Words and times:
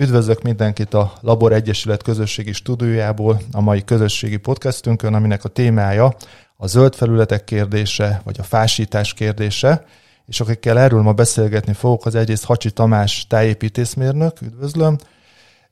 Üdvözlök 0.00 0.42
mindenkit 0.42 0.94
a 0.94 1.12
Labor 1.20 1.52
Egyesület 1.52 2.02
közösségi 2.02 2.52
stúdiójából, 2.52 3.40
a 3.52 3.60
mai 3.60 3.84
közösségi 3.84 4.36
podcastünkön, 4.36 5.14
aminek 5.14 5.44
a 5.44 5.48
témája 5.48 6.14
a 6.56 6.66
zöld 6.66 6.94
felületek 6.94 7.44
kérdése, 7.44 8.20
vagy 8.24 8.36
a 8.38 8.42
fásítás 8.42 9.14
kérdése, 9.14 9.84
és 10.26 10.40
akikkel 10.40 10.78
erről 10.78 11.02
ma 11.02 11.12
beszélgetni 11.12 11.72
fogok, 11.72 12.06
az 12.06 12.14
egyrészt 12.14 12.44
Hacsi 12.44 12.70
Tamás 12.70 13.26
tájépítészmérnök, 13.28 14.40
üdvözlöm, 14.40 14.98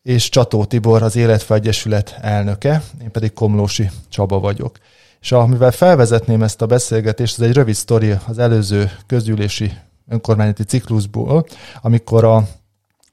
és 0.02 0.28
Csató 0.28 0.64
Tibor, 0.64 1.02
az 1.02 1.16
Életfe 1.16 1.54
Egyesület 1.54 2.18
elnöke, 2.20 2.82
én 3.02 3.10
pedig 3.10 3.32
Komlósi 3.32 3.90
Csaba 4.08 4.40
vagyok. 4.40 4.76
És 5.20 5.32
amivel 5.32 5.70
felvezetném 5.70 6.42
ezt 6.42 6.62
a 6.62 6.66
beszélgetést, 6.66 7.38
ez 7.40 7.48
egy 7.48 7.54
rövid 7.54 7.74
sztori 7.74 8.14
az 8.26 8.38
előző 8.38 8.90
közgyűlési 9.06 9.72
önkormányzati 10.08 10.64
ciklusból, 10.64 11.46
amikor 11.82 12.24
a 12.24 12.48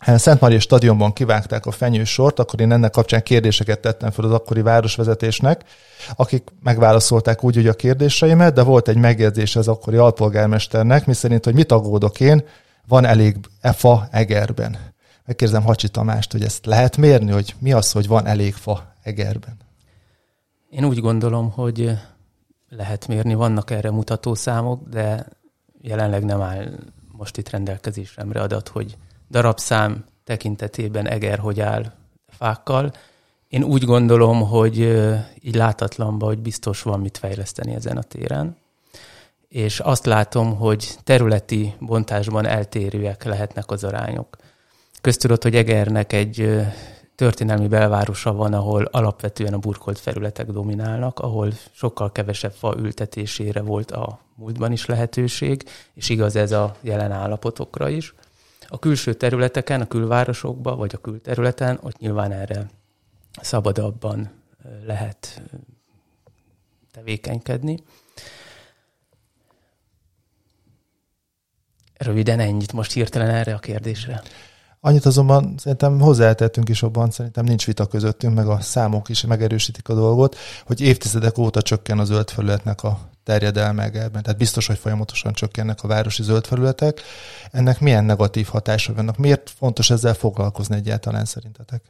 Szent 0.05 0.39
Maria 0.39 0.59
stadionban 0.59 1.13
kivágták 1.13 1.65
a 1.65 1.71
fenyősort, 1.71 2.39
akkor 2.39 2.59
én 2.59 2.71
ennek 2.71 2.91
kapcsán 2.91 3.23
kérdéseket 3.23 3.79
tettem 3.79 4.11
fel 4.11 4.25
az 4.25 4.31
akkori 4.31 4.61
városvezetésnek, 4.61 5.63
akik 6.15 6.43
megválaszolták 6.63 7.43
úgy, 7.43 7.55
hogy 7.55 7.67
a 7.67 7.73
kérdéseimet, 7.73 8.53
de 8.53 8.63
volt 8.63 8.87
egy 8.87 8.97
megjegyzés 8.97 9.55
az 9.55 9.67
akkori 9.67 9.97
alpolgármesternek, 9.97 11.05
miszerint, 11.05 11.45
hogy 11.45 11.53
mit 11.53 11.71
aggódok 11.71 12.19
én, 12.19 12.43
van 12.87 13.05
elég 13.05 13.37
fa 13.61 14.07
Egerben. 14.11 14.77
Megkérdezem 15.25 15.63
Hacsi 15.63 15.89
Tamást, 15.89 16.31
hogy 16.31 16.43
ezt 16.43 16.65
lehet 16.65 16.97
mérni, 16.97 17.31
hogy 17.31 17.55
mi 17.59 17.73
az, 17.73 17.91
hogy 17.91 18.07
van 18.07 18.25
elég 18.25 18.53
fa 18.53 18.93
Egerben? 19.03 19.57
Én 20.69 20.85
úgy 20.85 20.99
gondolom, 20.99 21.51
hogy 21.51 21.91
lehet 22.69 23.07
mérni, 23.07 23.33
vannak 23.33 23.71
erre 23.71 23.91
mutató 23.91 24.33
számok, 24.33 24.89
de 24.89 25.25
jelenleg 25.81 26.23
nem 26.23 26.41
áll 26.41 26.65
most 27.11 27.37
itt 27.37 27.49
rendelkezésemre 27.49 28.41
adat, 28.41 28.67
hogy 28.67 28.97
darabszám 29.29 30.05
tekintetében 30.23 31.07
Eger 31.07 31.39
hogy 31.39 31.61
áll 31.61 31.91
fákkal. 32.27 32.93
Én 33.47 33.63
úgy 33.63 33.83
gondolom, 33.83 34.41
hogy 34.41 34.77
így 35.41 35.55
látatlanban, 35.55 36.27
hogy 36.27 36.39
biztos 36.39 36.81
van 36.81 36.99
mit 36.99 37.17
fejleszteni 37.17 37.73
ezen 37.73 37.97
a 37.97 38.01
téren. 38.01 38.57
És 39.47 39.79
azt 39.79 40.05
látom, 40.05 40.55
hogy 40.55 40.95
területi 41.03 41.73
bontásban 41.79 42.45
eltérőek 42.45 43.23
lehetnek 43.23 43.71
az 43.71 43.83
arányok. 43.83 44.37
Köztudott, 45.01 45.43
hogy 45.43 45.55
Egernek 45.55 46.13
egy 46.13 46.65
történelmi 47.15 47.67
belvárosa 47.67 48.33
van, 48.33 48.53
ahol 48.53 48.83
alapvetően 48.83 49.53
a 49.53 49.57
burkolt 49.57 49.99
felületek 49.99 50.47
dominálnak, 50.47 51.19
ahol 51.19 51.51
sokkal 51.71 52.11
kevesebb 52.11 52.51
fa 52.51 52.75
ültetésére 52.77 53.61
volt 53.61 53.91
a 53.91 54.19
múltban 54.35 54.71
is 54.71 54.85
lehetőség, 54.85 55.63
és 55.93 56.09
igaz 56.09 56.35
ez 56.35 56.51
a 56.51 56.75
jelen 56.81 57.11
állapotokra 57.11 57.89
is. 57.89 58.13
A 58.67 58.79
külső 58.79 59.13
területeken, 59.13 59.81
a 59.81 59.87
külvárosokban, 59.87 60.77
vagy 60.77 60.91
a 60.95 60.97
külterületen, 60.97 61.79
ott 61.81 61.97
nyilván 61.97 62.31
erre 62.31 62.69
szabadabban 63.41 64.31
lehet 64.85 65.41
tevékenykedni. 66.91 67.77
Röviden 71.97 72.39
ennyit 72.39 72.73
most 72.73 72.91
hirtelen 72.91 73.29
erre 73.29 73.53
a 73.53 73.59
kérdésre. 73.59 74.21
Annyit 74.79 75.05
azonban 75.05 75.57
szerintem 75.57 75.99
hozzátettünk 75.99 76.69
is 76.69 76.83
abban, 76.83 77.11
szerintem 77.11 77.45
nincs 77.45 77.65
vita 77.65 77.85
közöttünk, 77.85 78.35
meg 78.35 78.47
a 78.47 78.61
számok 78.61 79.09
is 79.09 79.25
megerősítik 79.25 79.89
a 79.89 79.93
dolgot, 79.93 80.35
hogy 80.65 80.81
évtizedek 80.81 81.37
óta 81.37 81.61
csökken 81.61 81.99
a 81.99 82.05
zöld 82.05 82.29
felületnek 82.29 82.83
a 82.83 83.09
terjedelme 83.25 83.83
Egerben. 83.83 84.23
Tehát 84.23 84.37
biztos, 84.37 84.67
hogy 84.67 84.77
folyamatosan 84.77 85.33
csökkennek 85.33 85.83
a 85.83 85.87
városi 85.87 86.23
zöld 86.23 86.45
felületek. 86.45 87.01
Ennek 87.51 87.79
milyen 87.79 88.03
negatív 88.03 88.47
hatása 88.47 88.93
vannak? 88.93 89.17
Miért 89.17 89.49
fontos 89.49 89.89
ezzel 89.89 90.13
foglalkozni 90.13 90.75
egyáltalán 90.75 91.25
szerintetek? 91.25 91.81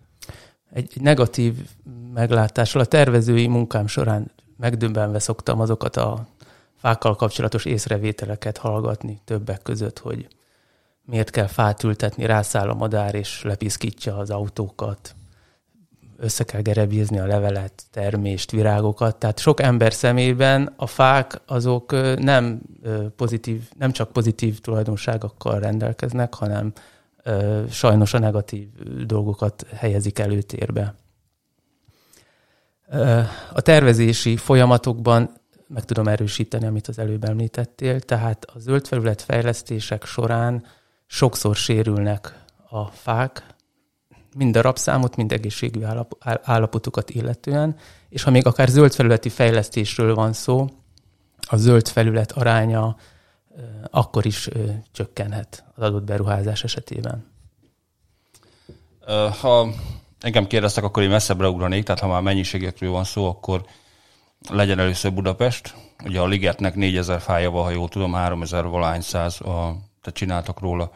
Egy, 0.74 0.92
egy 0.96 1.02
negatív 1.02 1.54
meglátással 2.14 2.82
a 2.82 2.86
tervezői 2.86 3.48
munkám 3.48 3.88
során 3.88 4.32
megdöbbenve 4.58 5.20
szoktam 5.20 5.60
azokat 5.60 5.96
a 5.96 6.28
fákkal 6.78 7.16
kapcsolatos 7.16 7.66
észrevételeket 7.66 8.58
hallgatni 8.58 9.22
többek 9.26 9.62
között, 9.62 10.00
hogy 10.00 10.28
miért 11.06 11.30
kell 11.30 11.48
fát 11.48 11.84
ültetni, 11.84 12.26
rászáll 12.26 12.70
a 12.70 12.74
madár 12.74 13.16
és 13.16 13.42
lepiszkítja 13.44 14.18
az 14.18 14.30
autókat, 14.30 15.16
össze 16.18 16.44
kell 16.44 16.62
gerebézni 16.62 17.20
a 17.20 17.26
levelet, 17.26 17.84
termést, 17.92 18.52
virágokat. 18.52 19.16
Tehát 19.16 19.40
sok 19.40 19.62
ember 19.62 19.94
szemében 19.94 20.74
a 20.76 20.88
fák 20.88 21.42
azok 21.46 21.92
nem 22.20 22.62
pozitív, 23.16 23.70
nem 23.78 23.92
csak 23.92 24.12
pozitív 24.12 24.60
tulajdonságokkal 24.60 25.60
rendelkeznek, 25.60 26.34
hanem 26.34 26.74
sajnos 27.70 28.14
a 28.14 28.20
negatív 28.20 28.68
dolgokat 29.06 29.66
helyezik 29.74 30.20
előtérbe. 30.20 30.96
A 33.54 33.62
tervezési 33.62 34.38
folyamatokban 34.38 35.30
meg 35.68 35.86
tudom 35.86 36.08
erősíteni, 36.08 36.66
amit 36.66 36.88
az 36.88 37.00
előbb 37.00 37.24
említettél, 37.24 38.00
tehát 38.00 38.46
a 38.54 38.60
zöldfelület 38.60 39.22
fejlesztések 39.22 40.06
során 40.06 40.66
sokszor 41.06 41.56
sérülnek 41.56 42.44
a 42.70 42.86
fák, 42.86 43.55
mind 44.36 44.54
darabszámot, 44.54 45.16
mind 45.16 45.32
egészségű 45.32 45.82
állapotukat 46.44 47.10
illetően, 47.10 47.76
és 48.10 48.24
ha 48.24 48.32
még 48.32 48.46
akár 48.46 48.68
zöld 48.68 48.94
felületi 48.94 49.30
fejlesztésről 49.30 50.16
van 50.16 50.34
szó, 50.34 50.68
a 51.48 51.56
zöld 51.56 51.88
felület 51.88 52.32
aránya 52.32 52.96
akkor 53.90 54.26
is 54.26 54.50
csökkenhet 54.92 55.64
az 55.76 55.84
adott 55.84 56.04
beruházás 56.04 56.64
esetében. 56.64 57.26
Ha 59.42 59.70
engem 60.20 60.48
kérdeztek, 60.48 60.84
akkor 60.84 61.04
én 61.04 61.10
messzebbre 61.10 61.48
ugranék, 61.48 61.84
tehát 61.84 62.02
ha 62.02 62.08
már 62.08 62.22
mennyiségekről 62.22 62.92
van 62.92 63.04
szó, 63.04 63.28
akkor 63.30 63.66
legyen 64.50 64.80
először 64.80 65.14
Budapest. 65.14 65.76
Ugye 66.04 66.20
a 66.20 66.28
Ligetnek 66.28 66.76
4000 66.76 67.20
fája 67.20 67.52
van, 67.52 67.64
ha 67.64 67.70
jól 67.70 67.90
tudom, 67.90 68.14
3000 68.14 68.66
valány 68.66 69.02
száz, 69.02 69.42
a, 69.42 69.78
tehát 70.02 70.14
csináltak 70.14 70.60
róla 70.60 70.92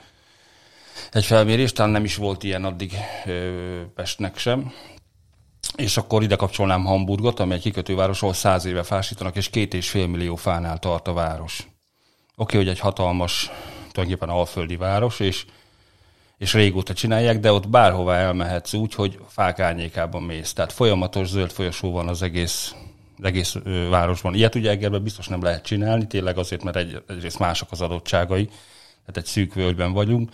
egy 1.12 1.26
felmérés, 1.26 1.72
talán 1.72 1.92
nem 1.92 2.04
is 2.04 2.16
volt 2.16 2.44
ilyen 2.44 2.66
addig 2.66 2.94
Pestnek 3.96 4.38
sem. 4.38 4.72
És 5.76 5.98
akkor 5.98 6.24
ide 6.24 6.36
kapcsolnám 6.36 6.86
Hamburgot, 6.86 7.40
ami 7.40 7.54
egy 7.54 7.62
kikötőváros, 7.62 8.22
ahol 8.22 8.34
száz 8.34 8.66
éve 8.66 8.84
fásítanak, 8.84 9.36
és 9.36 9.50
két 9.50 9.74
és 9.74 9.90
fél 9.90 10.08
millió 10.08 10.36
fánál 10.36 10.80
tart 10.80 11.08
a 11.08 11.14
város. 11.14 11.68
Oké, 12.36 12.58
hogy 12.58 12.68
egy 12.68 12.80
hatalmas, 12.80 13.50
tulajdonképpen 13.92 14.36
alföldi 14.36 14.76
város, 14.76 15.20
és, 15.20 15.46
és 16.38 16.54
régóta 16.54 16.94
csinálják, 16.94 17.40
de 17.40 17.52
ott 17.52 17.70
bárhová 17.70 18.18
elmehetsz 18.18 18.74
úgy, 18.74 18.94
hogy 18.94 19.20
fák 19.28 19.60
árnyékában 19.60 20.24
mész. 20.24 20.54
Tehát 20.54 20.72
folyamatos 20.72 21.28
zöld 21.28 21.52
folyosó 21.52 21.92
van 21.92 22.08
az 22.08 22.22
egész, 22.22 22.76
az 23.18 23.24
egész 23.24 23.56
városban. 23.90 24.34
Ilyet 24.34 24.56
ugye 24.56 24.70
Egerben 24.70 25.04
biztos 25.04 25.28
nem 25.28 25.42
lehet 25.42 25.66
csinálni, 25.66 26.08
tényleg 26.08 26.38
azért, 26.38 26.64
mert 26.64 26.78
egy, 26.78 27.04
egyrészt 27.08 27.40
mások 27.40 27.72
az 27.72 27.81
adottságai, 27.81 28.46
tehát 28.46 29.18
egy 29.18 29.26
szűk 29.26 29.54
völgyben 29.54 29.92
vagyunk, 29.92 30.30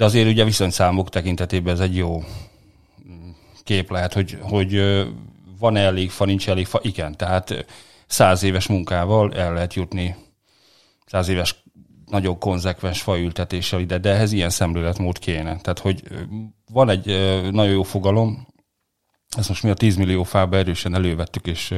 de 0.00 0.06
azért 0.06 0.28
ugye 0.28 0.44
viszonyszámok 0.44 1.08
tekintetében 1.08 1.74
ez 1.74 1.80
egy 1.80 1.96
jó 1.96 2.24
kép 3.64 3.90
lehet, 3.90 4.12
hogy, 4.12 4.38
hogy 4.40 4.82
van-e 5.58 5.80
elég 5.80 6.10
fa, 6.10 6.24
nincs 6.24 6.48
elég 6.48 6.66
fa. 6.66 6.80
Igen, 6.82 7.16
tehát 7.16 7.66
száz 8.06 8.42
éves 8.42 8.66
munkával 8.66 9.34
el 9.34 9.52
lehet 9.52 9.74
jutni 9.74 10.16
száz 11.06 11.28
éves 11.28 11.62
nagyon 12.06 12.38
konzekvens 12.38 13.02
faültetéssel 13.02 13.80
ide, 13.80 13.98
de 13.98 14.10
ehhez 14.10 14.32
ilyen 14.32 14.50
szemléletmód 14.50 15.18
kéne. 15.18 15.58
Tehát, 15.60 15.78
hogy 15.78 16.02
van 16.72 16.88
egy 16.88 17.06
nagyon 17.50 17.72
jó 17.72 17.82
fogalom, 17.82 18.46
ezt 19.36 19.48
most 19.48 19.62
mi 19.62 19.70
a 19.70 19.74
10 19.74 19.96
millió 19.96 20.22
fába 20.22 20.56
erősen 20.56 20.94
elővettük, 20.94 21.46
és 21.46 21.74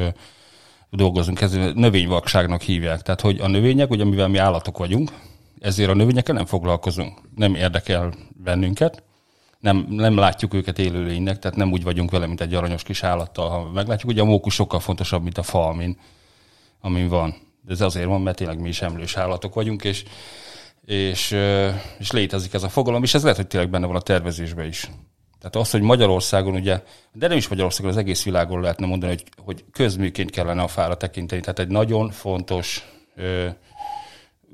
dolgozunk, 0.90 1.40
ez 1.40 1.52
növényvakságnak 1.74 2.62
hívják. 2.62 3.02
Tehát, 3.02 3.20
hogy 3.20 3.40
a 3.40 3.48
növények, 3.48 3.90
ugye 3.90 4.04
mivel 4.04 4.28
mi 4.28 4.38
állatok 4.38 4.78
vagyunk, 4.78 5.10
ezért 5.62 5.90
a 5.90 5.94
növényekkel 5.94 6.34
nem 6.34 6.46
foglalkozunk. 6.46 7.20
Nem 7.34 7.54
érdekel 7.54 8.14
bennünket, 8.42 9.02
nem, 9.58 9.86
nem 9.88 10.16
látjuk 10.16 10.54
őket 10.54 10.78
élőlénynek, 10.78 11.38
tehát 11.38 11.56
nem 11.56 11.72
úgy 11.72 11.82
vagyunk 11.82 12.10
vele, 12.10 12.26
mint 12.26 12.40
egy 12.40 12.54
aranyos 12.54 12.82
kis 12.82 13.02
állattal, 13.02 13.48
ha 13.48 13.70
meglátjuk. 13.70 14.10
Ugye 14.10 14.20
a 14.20 14.24
mókus 14.24 14.54
sokkal 14.54 14.80
fontosabb, 14.80 15.22
mint 15.22 15.38
a 15.38 15.42
fa, 15.42 15.66
amin, 15.66 15.98
amin 16.80 17.08
van. 17.08 17.34
De 17.66 17.72
ez 17.72 17.80
azért 17.80 18.06
van, 18.06 18.22
mert 18.22 18.36
tényleg 18.36 18.60
mi 18.60 18.68
is 18.68 18.82
emlős 18.82 19.16
állatok 19.16 19.54
vagyunk, 19.54 19.84
és, 19.84 20.04
és, 20.84 21.36
és 21.98 22.10
létezik 22.10 22.54
ez 22.54 22.62
a 22.62 22.68
fogalom, 22.68 23.02
és 23.02 23.14
ez 23.14 23.22
lehet, 23.22 23.36
hogy 23.36 23.46
tényleg 23.46 23.70
benne 23.70 23.86
van 23.86 23.96
a 23.96 24.00
tervezésben 24.00 24.66
is. 24.66 24.90
Tehát 25.38 25.56
az, 25.56 25.70
hogy 25.70 25.82
Magyarországon 25.82 26.54
ugye, 26.54 26.82
de 27.12 27.28
nem 27.28 27.36
is 27.36 27.48
Magyarországon, 27.48 27.90
az 27.90 27.96
egész 27.96 28.24
világon 28.24 28.60
lehetne 28.60 28.86
mondani, 28.86 29.12
hogy, 29.12 29.24
hogy 29.44 29.64
közműként 29.72 30.30
kellene 30.30 30.62
a 30.62 30.68
fára 30.68 30.96
tekinteni. 30.96 31.40
Tehát 31.40 31.58
egy 31.58 31.68
nagyon 31.68 32.10
fontos 32.10 32.86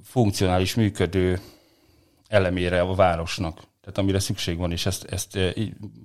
funkcionális, 0.08 0.74
működő 0.74 1.40
elemére 2.28 2.80
a 2.80 2.94
városnak. 2.94 3.54
Tehát 3.80 3.98
amire 3.98 4.18
szükség 4.18 4.56
van, 4.56 4.72
és 4.72 4.86
ezt, 4.86 5.04
ezt 5.04 5.38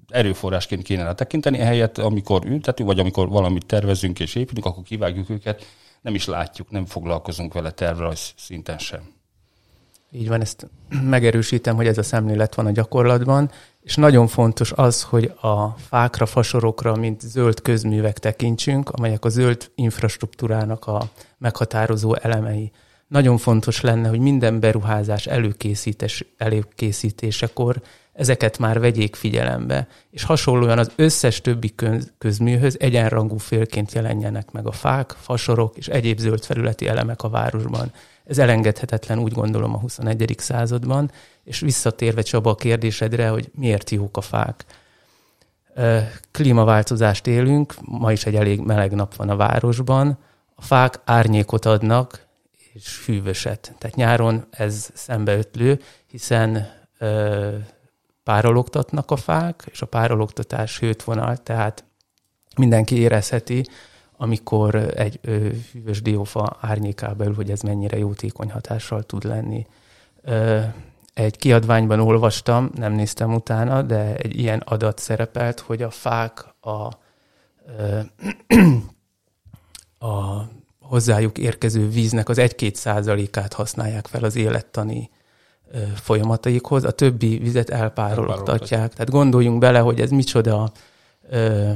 erőforrásként 0.07 0.83
kéne 0.83 1.13
tekinteni, 1.13 1.57
ehelyett 1.59 1.97
amikor 1.97 2.45
ültetünk, 2.45 2.89
vagy 2.89 2.99
amikor 2.99 3.29
valamit 3.29 3.65
tervezünk 3.65 4.19
és 4.19 4.35
építünk, 4.35 4.65
akkor 4.65 4.83
kivágjuk 4.83 5.29
őket, 5.29 5.65
nem 6.01 6.15
is 6.15 6.25
látjuk, 6.25 6.69
nem 6.69 6.85
foglalkozunk 6.85 7.53
vele 7.53 7.71
tervrajz 7.71 8.33
szinten 8.37 8.77
sem. 8.77 9.01
Így 10.11 10.27
van, 10.27 10.41
ezt 10.41 10.69
megerősítem, 11.01 11.75
hogy 11.75 11.87
ez 11.87 11.97
a 11.97 12.03
szemlélet 12.03 12.55
van 12.55 12.65
a 12.65 12.71
gyakorlatban, 12.71 13.51
és 13.81 13.95
nagyon 13.95 14.27
fontos 14.27 14.71
az, 14.71 15.03
hogy 15.03 15.33
a 15.41 15.67
fákra, 15.69 16.25
fasorokra, 16.25 16.95
mint 16.95 17.21
zöld 17.21 17.61
közművek 17.61 18.19
tekintsünk, 18.19 18.89
amelyek 18.89 19.25
a 19.25 19.29
zöld 19.29 19.71
infrastruktúrának 19.75 20.87
a 20.87 21.09
meghatározó 21.37 22.15
elemei. 22.15 22.71
Nagyon 23.13 23.37
fontos 23.37 23.81
lenne, 23.81 24.07
hogy 24.07 24.19
minden 24.19 24.59
beruházás 24.59 25.25
előkészítés, 25.25 26.25
előkészítésekor 26.37 27.81
ezeket 28.13 28.57
már 28.57 28.79
vegyék 28.79 29.15
figyelembe, 29.15 29.87
és 30.11 30.23
hasonlóan 30.23 30.77
az 30.77 30.91
összes 30.95 31.41
többi 31.41 31.75
közműhöz 32.17 32.77
egyenrangú 32.79 33.37
félként 33.37 33.93
jelenjenek 33.93 34.51
meg 34.51 34.67
a 34.67 34.71
fák, 34.71 35.15
fasorok 35.21 35.77
és 35.77 35.87
egyéb 35.87 36.19
zöld 36.19 36.43
felületi 36.43 36.87
elemek 36.87 37.23
a 37.23 37.29
városban. 37.29 37.91
Ez 38.25 38.37
elengedhetetlen, 38.37 39.19
úgy 39.19 39.33
gondolom, 39.33 39.73
a 39.73 39.79
21. 39.79 40.35
században, 40.37 41.11
és 41.43 41.59
visszatérve 41.59 42.21
Csaba 42.21 42.49
a 42.49 42.55
kérdésedre, 42.55 43.27
hogy 43.27 43.51
miért 43.55 43.89
jók 43.89 44.17
a 44.17 44.21
fák. 44.21 44.65
Klímaváltozást 46.31 47.27
élünk, 47.27 47.73
ma 47.81 48.11
is 48.11 48.25
egy 48.25 48.35
elég 48.35 48.59
meleg 48.59 48.91
nap 48.91 49.15
van 49.15 49.29
a 49.29 49.35
városban, 49.35 50.17
a 50.55 50.61
fák 50.61 50.99
árnyékot 51.05 51.65
adnak, 51.65 52.22
és 52.73 53.05
hűvöset. 53.05 53.75
Tehát 53.77 53.95
nyáron 53.95 54.45
ez 54.49 54.89
szembeötlő, 54.93 55.79
hiszen 56.07 56.67
párologtatnak 58.23 59.11
a 59.11 59.15
fák, 59.15 59.63
és 59.71 59.81
a 59.81 59.85
párologtatás 59.85 60.79
hőtvonal, 60.79 61.37
tehát 61.37 61.83
mindenki 62.57 62.95
érezheti, 62.95 63.65
amikor 64.17 64.75
egy 64.75 65.19
ö, 65.21 65.47
hűvös 65.71 66.01
diófa 66.01 66.57
árnyéká 66.61 67.13
belül, 67.13 67.35
hogy 67.35 67.51
ez 67.51 67.61
mennyire 67.61 67.97
jótékony 67.97 68.51
hatással 68.51 69.03
tud 69.03 69.23
lenni. 69.23 69.67
Ö, 70.21 70.61
egy 71.13 71.37
kiadványban 71.37 71.99
olvastam, 71.99 72.69
nem 72.75 72.93
néztem 72.93 73.33
utána, 73.33 73.81
de 73.81 74.15
egy 74.15 74.39
ilyen 74.39 74.59
adat 74.59 74.99
szerepelt, 74.99 75.59
hogy 75.59 75.81
a 75.81 75.89
fák 75.89 76.45
a, 76.59 76.89
ö, 77.77 77.99
a 80.07 80.43
hozzájuk 80.83 81.37
érkező 81.37 81.89
víznek 81.89 82.29
az 82.29 82.37
1-2 82.39 82.73
százalékát 82.73 83.53
használják 83.53 84.07
fel 84.07 84.23
az 84.23 84.35
élettani 84.35 85.09
folyamataikhoz, 85.95 86.83
a 86.83 86.91
többi 86.91 87.37
vizet 87.37 87.69
elpárologtatják. 87.69 88.93
Tehát 88.93 89.09
gondoljunk 89.09 89.59
bele, 89.59 89.79
hogy 89.79 89.99
ez 89.99 90.09
micsoda 90.09 90.71
ö, 91.29 91.71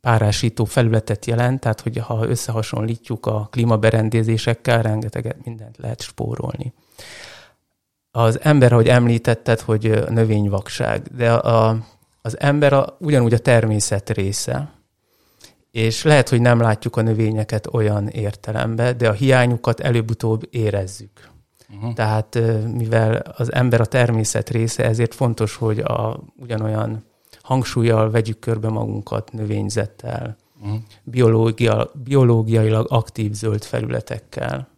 párásító 0.00 0.64
felületet 0.64 1.26
jelent, 1.26 1.60
tehát 1.60 1.80
hogy 1.80 1.98
ha 1.98 2.28
összehasonlítjuk 2.28 3.26
a 3.26 3.48
klímaberendezésekkel, 3.50 4.82
rengeteget 4.82 5.44
mindent 5.44 5.76
lehet 5.76 6.00
spórolni. 6.00 6.72
Az 8.10 8.40
ember, 8.42 8.72
ahogy 8.72 8.88
említetted, 8.88 9.60
hogy 9.60 10.04
növényvakság, 10.08 11.02
de 11.16 11.32
a, 11.32 11.76
az 12.22 12.40
ember 12.40 12.72
a, 12.72 12.96
ugyanúgy 12.98 13.34
a 13.34 13.38
természet 13.38 14.10
része, 14.10 14.70
és 15.70 16.02
lehet, 16.02 16.28
hogy 16.28 16.40
nem 16.40 16.60
látjuk 16.60 16.96
a 16.96 17.02
növényeket 17.02 17.66
olyan 17.72 18.08
értelemben, 18.08 18.96
de 18.96 19.08
a 19.08 19.12
hiányukat 19.12 19.80
előbb-utóbb 19.80 20.48
érezzük. 20.50 21.30
Uh-huh. 21.74 21.94
Tehát 21.94 22.38
mivel 22.74 23.14
az 23.36 23.52
ember 23.52 23.80
a 23.80 23.86
természet 23.86 24.50
része, 24.50 24.84
ezért 24.84 25.14
fontos, 25.14 25.56
hogy 25.56 25.78
a, 25.78 26.20
ugyanolyan 26.36 27.04
hangsúlyjal 27.42 28.10
vegyük 28.10 28.38
körbe 28.38 28.68
magunkat 28.68 29.32
növényzettel, 29.32 30.36
uh-huh. 30.62 30.78
biológia, 31.02 31.90
biológiailag 32.04 32.86
aktív 32.88 33.32
zöld 33.32 33.64
felületekkel. 33.64 34.68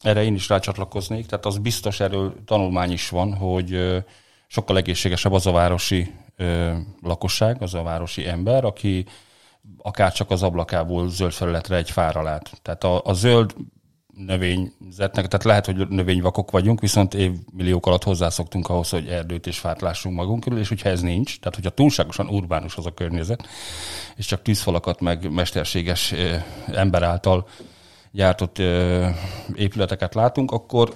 Erre 0.00 0.22
én 0.22 0.34
is 0.34 0.48
rácsatlakoznék, 0.48 1.26
tehát 1.26 1.46
az 1.46 1.58
biztos 1.58 2.00
erről 2.00 2.34
tanulmány 2.44 2.92
is 2.92 3.08
van, 3.08 3.34
hogy 3.34 4.02
sokkal 4.46 4.76
egészségesebb 4.76 5.32
az 5.32 5.46
a 5.46 5.52
városi 5.52 6.14
lakosság, 7.02 7.62
az 7.62 7.74
a 7.74 7.82
városi 7.82 8.26
ember, 8.26 8.64
aki 8.64 9.06
akár 9.82 10.12
csak 10.12 10.30
az 10.30 10.42
ablakából 10.42 11.10
zöld 11.10 11.32
felületre 11.32 11.76
egy 11.76 11.90
fára 11.90 12.22
lát. 12.22 12.50
Tehát 12.62 12.84
a, 12.84 13.00
a 13.04 13.12
zöld 13.12 13.54
növényzetnek, 14.26 15.26
tehát 15.26 15.44
lehet, 15.44 15.66
hogy 15.66 15.88
növényvakok 15.88 16.50
vagyunk, 16.50 16.80
viszont 16.80 17.14
évmilliók 17.14 17.86
alatt 17.86 18.02
hozzászoktunk 18.02 18.68
ahhoz, 18.68 18.88
hogy 18.88 19.08
erdőt 19.08 19.46
és 19.46 19.58
fát 19.58 19.80
lássunk 19.80 20.16
magunk 20.16 20.40
körül, 20.40 20.58
és 20.58 20.68
hogyha 20.68 20.88
ez 20.88 21.00
nincs, 21.00 21.38
tehát 21.40 21.54
hogyha 21.54 21.70
túlságosan 21.70 22.28
urbánus 22.28 22.76
az 22.76 22.86
a 22.86 22.94
környezet, 22.94 23.46
és 24.16 24.26
csak 24.26 24.42
tűzfalakat 24.42 25.00
meg 25.00 25.30
mesterséges 25.30 26.14
ember 26.66 27.02
által 27.02 27.46
gyártott 28.12 28.58
épületeket 29.54 30.14
látunk, 30.14 30.50
akkor 30.50 30.94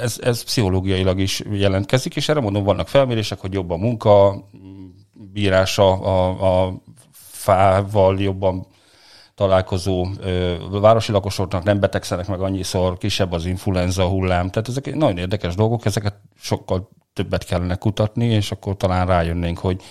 ez, 0.00 0.18
ez 0.22 0.44
pszichológiailag 0.44 1.18
is 1.18 1.42
jelentkezik, 1.50 2.16
és 2.16 2.28
erre 2.28 2.40
mondom, 2.40 2.64
vannak 2.64 2.88
felmérések, 2.88 3.38
hogy 3.40 3.52
jobb 3.52 3.70
a 3.70 3.76
munka, 3.76 4.44
bírása 5.32 5.92
a, 5.92 6.64
a 6.66 6.74
fával, 7.48 8.20
jobban 8.20 8.66
találkozó 9.34 10.06
ö, 10.20 10.54
városi 10.70 11.12
lakosoknak 11.12 11.64
nem 11.64 11.80
betegszenek 11.80 12.26
meg 12.26 12.40
annyiszor, 12.40 12.98
kisebb 12.98 13.32
az 13.32 13.46
influenza 13.46 14.06
hullám. 14.06 14.50
Tehát 14.50 14.68
ezek 14.68 14.94
nagyon 14.94 15.18
érdekes 15.18 15.54
dolgok, 15.54 15.84
ezeket 15.84 16.14
sokkal 16.40 16.88
többet 17.12 17.44
kellene 17.44 17.74
kutatni, 17.74 18.26
és 18.26 18.50
akkor 18.50 18.76
talán 18.76 19.06
rájönnénk, 19.06 19.58
hogy 19.58 19.82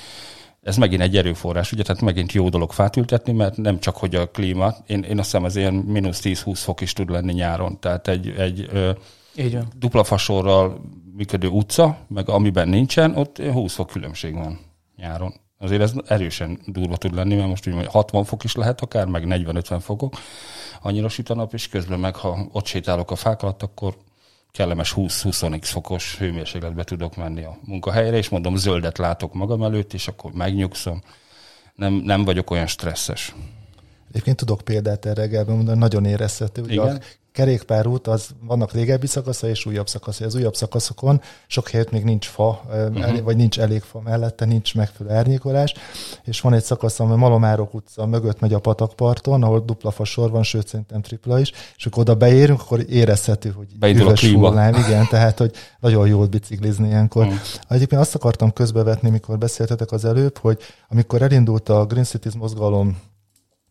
ez 0.61 0.77
megint 0.77 1.01
egy 1.01 1.17
erőforrás, 1.17 1.71
ugye, 1.71 1.83
tehát 1.83 2.01
megint 2.01 2.31
jó 2.31 2.49
dolog 2.49 2.71
fát 2.71 2.95
ültetni, 2.95 3.33
mert 3.33 3.57
nem 3.57 3.79
csak, 3.79 3.97
hogy 3.97 4.15
a 4.15 4.29
klíma, 4.29 4.75
én, 4.87 5.03
én 5.03 5.19
azt 5.19 5.31
hiszem 5.31 5.45
ez 5.45 5.55
ilyen 5.55 5.73
mínusz 5.73 6.21
10-20 6.23 6.59
fok 6.63 6.81
is 6.81 6.93
tud 6.93 7.09
lenni 7.09 7.33
nyáron, 7.33 7.79
tehát 7.79 8.07
egy, 8.07 8.33
egy 8.37 8.69
ö, 8.71 8.91
Így 9.35 9.53
van. 9.53 9.67
dupla 9.75 10.03
fasorral 10.03 10.81
működő 11.15 11.47
utca, 11.47 11.97
meg 12.07 12.29
amiben 12.29 12.69
nincsen, 12.69 13.15
ott 13.15 13.37
20 13.37 13.73
fok 13.73 13.87
különbség 13.87 14.33
van 14.33 14.59
nyáron. 14.97 15.33
Azért 15.59 15.81
ez 15.81 15.93
erősen 16.05 16.59
durva 16.65 16.97
tud 16.97 17.13
lenni, 17.13 17.35
mert 17.35 17.47
most 17.47 17.67
úgy 17.67 17.85
60 17.85 18.23
fok 18.23 18.43
is 18.43 18.55
lehet 18.55 18.81
akár, 18.81 19.05
meg 19.05 19.23
40-50 19.27 19.77
fokok. 19.81 20.13
Annyira 20.81 21.09
süt 21.09 21.29
a 21.29 21.35
nap, 21.35 21.53
és 21.53 21.69
közben 21.69 21.99
meg, 21.99 22.15
ha 22.15 22.47
ott 22.51 22.65
sétálok 22.65 23.11
a 23.11 23.15
fák 23.15 23.41
alatt, 23.41 23.63
akkor 23.63 23.97
kellemes 24.51 24.93
20-20 24.95 25.59
fokos 25.61 26.17
hőmérsékletbe 26.17 26.83
tudok 26.83 27.15
menni 27.15 27.43
a 27.43 27.57
munkahelyre, 27.65 28.17
és 28.17 28.29
mondom, 28.29 28.55
zöldet 28.55 28.97
látok 28.97 29.33
magam 29.33 29.63
előtt, 29.63 29.93
és 29.93 30.07
akkor 30.07 30.31
megnyugszom. 30.31 31.01
Nem, 31.75 31.93
nem 31.93 32.23
vagyok 32.23 32.51
olyan 32.51 32.67
stresszes. 32.67 33.35
Egyébként 34.17 34.37
tudok 34.47 34.61
példát 34.61 35.05
erre 35.05 35.21
reggelben 35.21 35.55
mondani, 35.55 35.77
nagyon 35.77 36.05
érezhető. 36.05 36.61
Ugye 36.61 36.73
Igen? 36.73 36.95
a 36.95 36.99
kerékpárút, 37.31 38.07
az 38.07 38.29
vannak 38.41 38.71
régebbi 38.71 39.07
szakasza 39.07 39.47
és 39.47 39.65
újabb 39.65 39.87
szakasza. 39.87 40.25
Az 40.25 40.35
újabb 40.35 40.55
szakaszokon 40.55 41.21
sok 41.47 41.69
helyet 41.69 41.91
még 41.91 42.03
nincs 42.03 42.25
fa, 42.25 42.61
uh-huh. 42.67 43.21
vagy 43.21 43.35
nincs 43.35 43.59
elég 43.59 43.81
fa 43.81 44.01
mellette, 44.01 44.45
nincs 44.45 44.75
megfelelő 44.75 45.15
árnyékolás, 45.15 45.73
és 46.23 46.41
van 46.41 46.53
egy 46.53 46.63
szakasz, 46.63 46.99
ami 46.99 47.15
Malomárok 47.15 47.73
utca 47.73 48.05
mögött 48.05 48.39
megy 48.39 48.53
a 48.53 48.59
patakparton, 48.59 49.43
ahol 49.43 49.59
dupla 49.59 49.91
fa 49.91 50.03
sor 50.03 50.29
van, 50.29 50.43
sőt 50.43 50.67
szerintem 50.67 51.01
tripla 51.01 51.39
is, 51.39 51.51
és 51.77 51.85
akkor 51.85 52.01
oda 52.01 52.15
beérünk, 52.15 52.61
akkor 52.61 52.85
érezhető, 52.89 53.49
hogy 53.49 53.67
Beindul 53.79 54.07
a 54.07 54.19
hullám, 54.19 54.73
igen, 54.73 55.07
tehát, 55.09 55.37
hogy 55.37 55.51
nagyon 55.79 56.07
jól 56.07 56.27
biciklizni 56.27 56.87
ilyenkor. 56.87 57.25
Uh-huh. 57.25 57.39
Egyébként 57.67 58.01
azt 58.01 58.15
akartam 58.15 58.53
közbevetni, 58.53 59.09
mikor 59.09 59.37
beszéltetek 59.37 59.91
az 59.91 60.05
előbb, 60.05 60.37
hogy 60.37 60.59
amikor 60.89 61.21
elindult 61.21 61.69
a 61.69 61.85
Green 61.85 62.03
Cities 62.03 62.33
mozgalom 62.33 62.97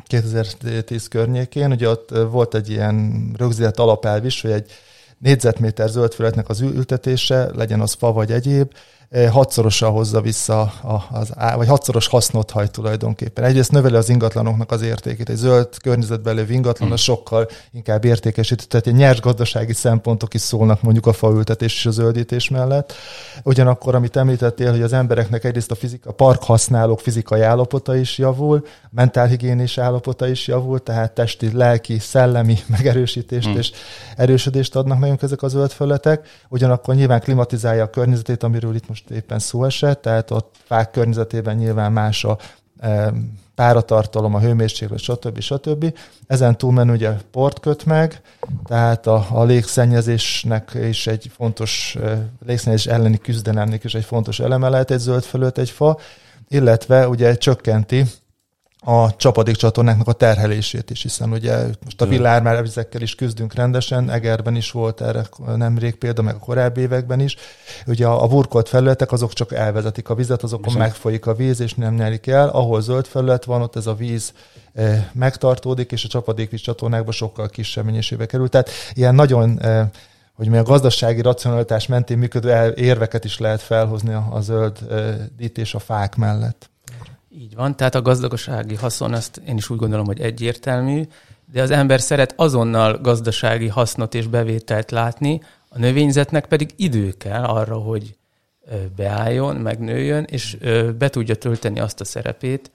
2010 0.07 1.09
környékén, 1.09 1.71
ugye 1.71 1.89
ott 1.89 2.11
volt 2.31 2.55
egy 2.55 2.71
ilyen 2.71 3.31
rögzített 3.39 3.79
alapelv 3.79 4.25
is, 4.25 4.41
hogy 4.41 4.51
egy 4.51 4.71
négyzetméter 5.19 5.89
zöldfületnek 5.89 6.49
az 6.49 6.61
ültetése, 6.61 7.51
legyen 7.55 7.81
az 7.81 7.93
fa 7.93 8.13
vagy 8.13 8.33
egyéb, 8.33 8.73
hatszorosan 9.31 9.91
hozza 9.91 10.21
vissza, 10.21 10.73
az, 11.11 11.33
vagy 11.57 11.69
hatszoros 11.69 12.07
hasznot 12.07 12.51
hajt 12.51 12.71
tulajdonképpen. 12.71 13.45
Egyrészt 13.45 13.73
növeli 13.73 13.97
az 13.97 14.09
ingatlanoknak 14.09 14.71
az 14.73 14.83
értékét. 14.83 15.29
Egy 15.29 15.37
zöld 15.37 15.69
környezetben 15.83 16.35
lévő 16.35 16.53
ingatlan 16.53 16.89
hmm. 16.89 16.97
sokkal 16.97 17.49
inkább 17.73 18.05
értékesít, 18.05 18.69
tehát 18.69 18.87
egy 18.87 18.95
nyers 18.95 19.21
gazdasági 19.21 19.73
szempontok 19.73 20.35
is 20.35 20.41
szólnak 20.41 20.83
mondjuk 20.83 21.07
a 21.07 21.13
faültetés 21.13 21.75
és 21.75 21.87
a 21.87 21.91
zöldítés 21.91 22.49
mellett. 22.49 22.93
Ugyanakkor, 23.43 23.95
amit 23.95 24.17
említettél, 24.17 24.71
hogy 24.71 24.83
az 24.83 24.93
embereknek 24.93 25.45
egyrészt 25.45 25.71
a, 25.71 25.75
fizika, 25.75 26.11
a 26.11 26.13
park 26.13 26.43
használók 26.43 27.01
fizikai 27.01 27.41
állapota 27.41 27.97
is 27.97 28.19
javul, 28.19 28.67
mentálhigiénés 28.91 29.79
állapota 29.79 30.29
is 30.29 30.47
javul, 30.47 30.83
tehát 30.83 31.13
testi, 31.13 31.51
lelki, 31.53 31.99
szellemi 31.99 32.59
megerősítést 32.77 33.47
hmm. 33.47 33.57
és 33.57 33.73
erősödést 34.17 34.77
adnak 34.77 34.99
nekünk 34.99 35.23
ezek 35.23 35.43
a 35.43 35.49
zöld 35.49 35.71
felületek. 35.71 36.29
Ugyanakkor 36.49 36.95
nyilván 36.95 37.21
klimatizálja 37.21 37.83
a 37.83 37.91
környezetét, 37.91 38.43
amiről 38.43 38.75
itt 38.75 38.89
most 38.89 38.96
éppen 39.11 39.39
szó 39.39 39.65
esett, 39.65 40.03
tehát 40.03 40.31
ott 40.31 40.55
fák 40.65 40.91
környezetében 40.91 41.57
nyilván 41.57 41.93
más 41.93 42.25
a 42.25 42.39
e, 42.81 43.13
páratartalom, 43.55 44.35
a 44.35 44.41
hőmérséklet, 44.41 44.99
stb. 44.99 45.41
stb. 45.41 45.99
Ezen 46.27 46.59
túlmenő 46.59 46.93
ugye 46.93 47.11
port 47.31 47.61
köt 47.61 47.85
meg, 47.85 48.21
tehát 48.65 49.07
a, 49.07 49.27
a 49.31 49.45
légszennyezésnek 49.45 50.79
is 50.89 51.07
egy 51.07 51.31
fontos, 51.35 51.97
e, 52.03 52.29
légszennyezés 52.47 52.87
elleni 52.87 53.19
küzdelemnek 53.19 53.85
is 53.85 53.95
egy 53.95 54.05
fontos 54.05 54.41
eleme 54.41 54.69
lehet 54.69 54.91
egy 54.91 54.99
zöld 54.99 55.23
fölött 55.23 55.59
egy 55.59 55.71
fa, 55.71 55.99
illetve 56.49 57.09
ugye 57.09 57.37
csökkenti 57.37 58.05
a 58.81 59.17
csapadékcsatornáknak 59.17 60.09
a 60.09 60.13
terhelését 60.13 60.91
is, 60.91 61.03
hiszen 61.03 61.33
ugye 61.33 61.65
most 61.85 62.01
a 62.01 62.07
villármár 62.07 62.63
vizekkel 62.63 63.01
is 63.01 63.15
küzdünk 63.15 63.55
rendesen, 63.55 64.11
Egerben 64.11 64.57
is 64.57 64.71
volt 64.71 65.01
erre 65.01 65.27
nemrég 65.57 65.95
példa, 65.95 66.23
meg 66.23 66.35
a 66.35 66.39
korábbi 66.39 66.81
években 66.81 67.21
is. 67.21 67.37
Ugye 67.87 68.07
a, 68.07 68.23
a 68.23 68.27
burkolt 68.27 68.69
felületek 68.69 69.13
azok 69.13 69.33
csak 69.33 69.53
elvezetik 69.53 70.09
a 70.09 70.15
vizet, 70.15 70.43
azokon 70.43 70.65
Viszont. 70.65 70.85
megfolyik 70.85 71.27
a 71.27 71.35
víz, 71.35 71.61
és 71.61 71.75
nem 71.75 71.95
nyerik 71.95 72.27
el. 72.27 72.49
Ahol 72.49 72.81
zöld 72.81 73.07
felület 73.07 73.45
van, 73.45 73.63
ott 73.63 73.77
ez 73.77 73.87
a 73.87 73.95
víz 73.95 74.33
e, 74.75 75.11
megtartódik, 75.13 75.93
és 75.93 76.05
a 76.05 76.09
csapadékvíz 76.09 76.61
csatornákban 76.61 77.13
sokkal 77.13 77.49
kisebb 77.49 77.85
mennyiségbe 77.85 78.27
kerül. 78.27 78.49
Tehát 78.49 78.71
ilyen 78.93 79.15
nagyon 79.15 79.63
e, 79.63 79.91
hogy 80.35 80.49
mi 80.49 80.57
a 80.57 80.63
gazdasági 80.63 81.21
racionalitás 81.21 81.87
mentén 81.87 82.19
működő 82.19 82.75
érveket 82.77 83.25
is 83.25 83.39
lehet 83.39 83.61
felhozni 83.61 84.13
a, 84.13 84.27
a 84.31 84.41
zöld 84.41 84.79
e, 84.91 85.15
dítés 85.37 85.75
a 85.75 85.79
fák 85.79 86.17
mellett. 86.17 86.71
Így 87.41 87.55
van, 87.55 87.77
tehát 87.77 87.95
a 87.95 88.03
gazdasági 88.03 88.75
haszon, 88.75 89.15
ezt 89.15 89.41
én 89.47 89.57
is 89.57 89.71
úgy 89.71 89.79
gondolom, 89.79 90.07
hogy 90.07 90.21
egyértelmű, 90.21 91.03
de 91.53 91.63
az 91.63 91.71
ember 91.71 92.01
szeret 92.01 92.35
azonnal 92.37 92.99
gazdasági 92.99 93.69
hasznot 93.69 94.15
és 94.15 94.27
bevételt 94.27 94.91
látni, 94.91 95.41
a 95.69 95.79
növényzetnek 95.79 96.47
pedig 96.47 96.71
idő 96.77 97.15
kell 97.19 97.45
arra, 97.45 97.77
hogy 97.77 98.17
beálljon, 98.97 99.57
megnőjön, 99.57 100.25
és 100.31 100.57
be 100.99 101.09
tudja 101.09 101.35
tölteni 101.35 101.81
azt 101.81 102.01
a 102.01 102.05
szerepét, 102.05 102.71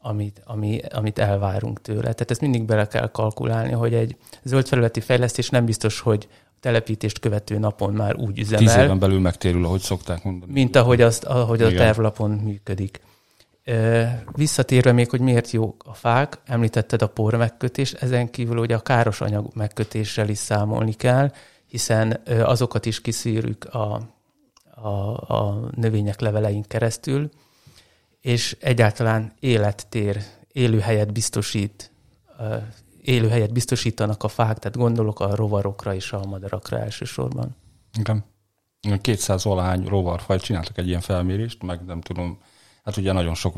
amit, 0.00 0.42
ami, 0.44 0.80
amit 0.90 1.18
elvárunk 1.18 1.80
tőle. 1.80 2.00
Tehát 2.00 2.30
ezt 2.30 2.40
mindig 2.40 2.64
bele 2.64 2.86
kell 2.86 3.10
kalkulálni, 3.10 3.72
hogy 3.72 3.94
egy 3.94 4.16
zöld 4.42 4.66
felületi 4.66 5.00
fejlesztés 5.00 5.50
nem 5.50 5.64
biztos, 5.64 6.00
hogy 6.00 6.28
a 6.30 6.56
telepítést 6.60 7.18
követő 7.18 7.58
napon 7.58 7.92
már 7.92 8.16
úgy 8.16 8.38
üzemel. 8.38 8.64
Tíz 8.64 8.76
éven 8.76 8.98
belül 8.98 9.20
megtérül, 9.20 9.64
ahogy 9.64 9.80
szokták 9.80 10.24
mondani. 10.24 10.52
Mint 10.52 10.76
ahogy, 10.76 11.00
azt, 11.00 11.24
ahogy 11.24 11.62
a 11.62 11.72
tervlapon 11.72 12.30
működik. 12.30 13.00
Visszatérve 14.34 14.92
még, 14.92 15.10
hogy 15.10 15.20
miért 15.20 15.50
jó 15.50 15.74
a 15.78 15.94
fák, 15.94 16.38
említetted 16.44 17.02
a 17.02 17.08
por 17.08 17.34
megkötés, 17.34 17.92
ezen 17.92 18.30
kívül 18.30 18.58
ugye 18.58 18.74
a 18.74 18.80
káros 18.80 19.20
anyag 19.20 19.46
megkötéssel 19.54 20.28
is 20.28 20.38
számolni 20.38 20.92
kell, 20.92 21.32
hiszen 21.66 22.20
azokat 22.26 22.86
is 22.86 23.00
kiszűrjük 23.00 23.64
a, 23.64 24.00
a, 24.74 24.88
a 25.34 25.68
növények 25.74 26.20
levelein 26.20 26.62
keresztül, 26.62 27.30
és 28.20 28.56
egyáltalán 28.60 29.32
élettér, 29.40 30.22
élőhelyet 30.52 31.12
biztosít, 31.12 31.90
élőhelyet 33.02 33.52
biztosítanak 33.52 34.22
a 34.22 34.28
fák, 34.28 34.58
tehát 34.58 34.76
gondolok 34.76 35.20
a 35.20 35.34
rovarokra 35.34 35.94
és 35.94 36.12
a 36.12 36.24
madarakra 36.24 36.78
elsősorban. 36.78 37.56
Igen. 37.98 38.24
200 39.00 39.44
valahány 39.44 39.84
rovarfaj 39.84 40.38
csináltak 40.38 40.78
egy 40.78 40.88
ilyen 40.88 41.00
felmérést, 41.00 41.62
meg 41.62 41.84
nem 41.84 42.00
tudom, 42.00 42.38
Hát 42.86 42.96
ugye 42.96 43.12
nagyon 43.12 43.34
sok 43.34 43.54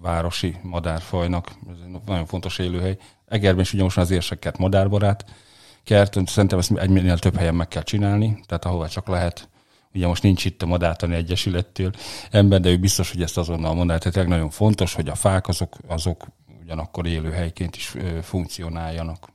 városi 0.00 0.56
madárfajnak, 0.62 1.48
ez 1.68 1.76
egy 1.84 2.00
nagyon 2.06 2.26
fontos 2.26 2.58
élőhely. 2.58 2.96
Egerben 3.26 3.60
is 3.60 3.72
ugye 3.72 3.82
most 3.82 3.98
az 3.98 4.10
érseket 4.10 4.58
madárbarát 4.58 5.24
kert, 5.84 6.28
szerintem 6.28 6.58
ezt 6.58 6.72
egynél 6.72 7.18
több 7.18 7.36
helyen 7.36 7.54
meg 7.54 7.68
kell 7.68 7.82
csinálni, 7.82 8.40
tehát 8.46 8.64
ahova 8.64 8.88
csak 8.88 9.08
lehet. 9.08 9.48
Ugye 9.94 10.06
most 10.06 10.22
nincs 10.22 10.44
itt 10.44 10.62
a 10.62 10.66
Madártani 10.66 11.14
Egyesülettől 11.14 11.90
ember, 12.30 12.60
de 12.60 12.68
ő 12.68 12.78
biztos, 12.78 13.10
hogy 13.10 13.22
ezt 13.22 13.38
azonnal 13.38 13.74
mondál. 13.74 13.98
Tehát 13.98 14.28
nagyon 14.28 14.50
fontos, 14.50 14.94
hogy 14.94 15.08
a 15.08 15.14
fák 15.14 15.48
azok, 15.48 15.76
azok 15.86 16.26
ugyanakkor 16.62 17.06
élőhelyként 17.06 17.76
is 17.76 17.94
funkcionáljanak. 18.22 19.28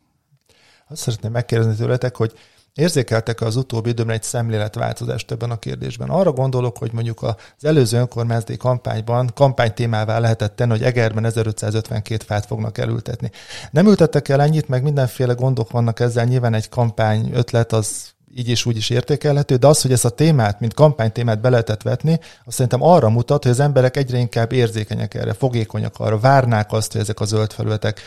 Azt 0.88 1.02
szeretném 1.02 1.32
megkérdezni 1.32 1.76
tőletek, 1.76 2.16
hogy 2.16 2.34
Érzékeltek 2.74 3.42
az 3.42 3.56
utóbbi 3.56 3.90
időben 3.90 4.16
egy 4.16 4.24
szemléletváltozást 4.24 5.32
ebben 5.32 5.52
a 5.52 5.60
kérdésben? 5.60 6.10
Arra 6.10 6.32
gondolok, 6.32 6.78
hogy 6.78 6.94
mondjuk 6.94 7.22
az 7.22 7.36
előző 7.62 7.98
önkormányzati 7.98 8.58
kampányban 8.58 9.32
kampány 9.34 9.74
témává 9.74 10.20
lehetett 10.20 10.56
tenni, 10.56 10.72
hogy 10.72 10.84
Egerben 10.84 11.26
1552 11.26 12.24
fát 12.26 12.46
fognak 12.46 12.78
elültetni. 12.78 13.32
Nem 13.72 13.88
ültettek 13.88 14.30
el 14.30 14.42
ennyit, 14.42 14.68
meg 14.68 14.84
mindenféle 14.84 15.34
gondok 15.34 15.72
vannak 15.72 16.00
ezzel, 16.00 16.26
nyilván 16.26 16.54
egy 16.54 16.70
kampány 16.70 17.32
ötlet 17.34 17.72
az 17.72 18.14
így 18.36 18.50
is 18.50 18.66
úgy 18.66 18.78
is 18.78 18.90
értékelhető, 18.90 19.56
de 19.56 19.68
az, 19.68 19.82
hogy 19.82 19.92
ezt 19.92 20.06
a 20.06 20.10
témát, 20.10 20.60
mint 20.60 20.74
kampánytémát 20.74 21.42
be 21.42 21.50
lehetett 21.50 21.82
vetni, 21.82 22.20
azt 22.46 22.56
szerintem 22.56 22.84
arra 22.84 23.10
mutat, 23.10 23.44
hogy 23.44 23.52
az 23.52 23.60
emberek 23.60 23.98
egyre 23.98 24.18
inkább 24.18 24.52
érzékenyek 24.52 25.14
erre, 25.14 25.34
fogékonyak 25.34 26.00
arra, 26.00 26.20
várnák 26.20 26.72
azt, 26.72 26.92
hogy 26.92 27.02
ezek 27.02 27.20
a 27.20 27.26
zöld 27.26 27.52
felületek 27.54 28.02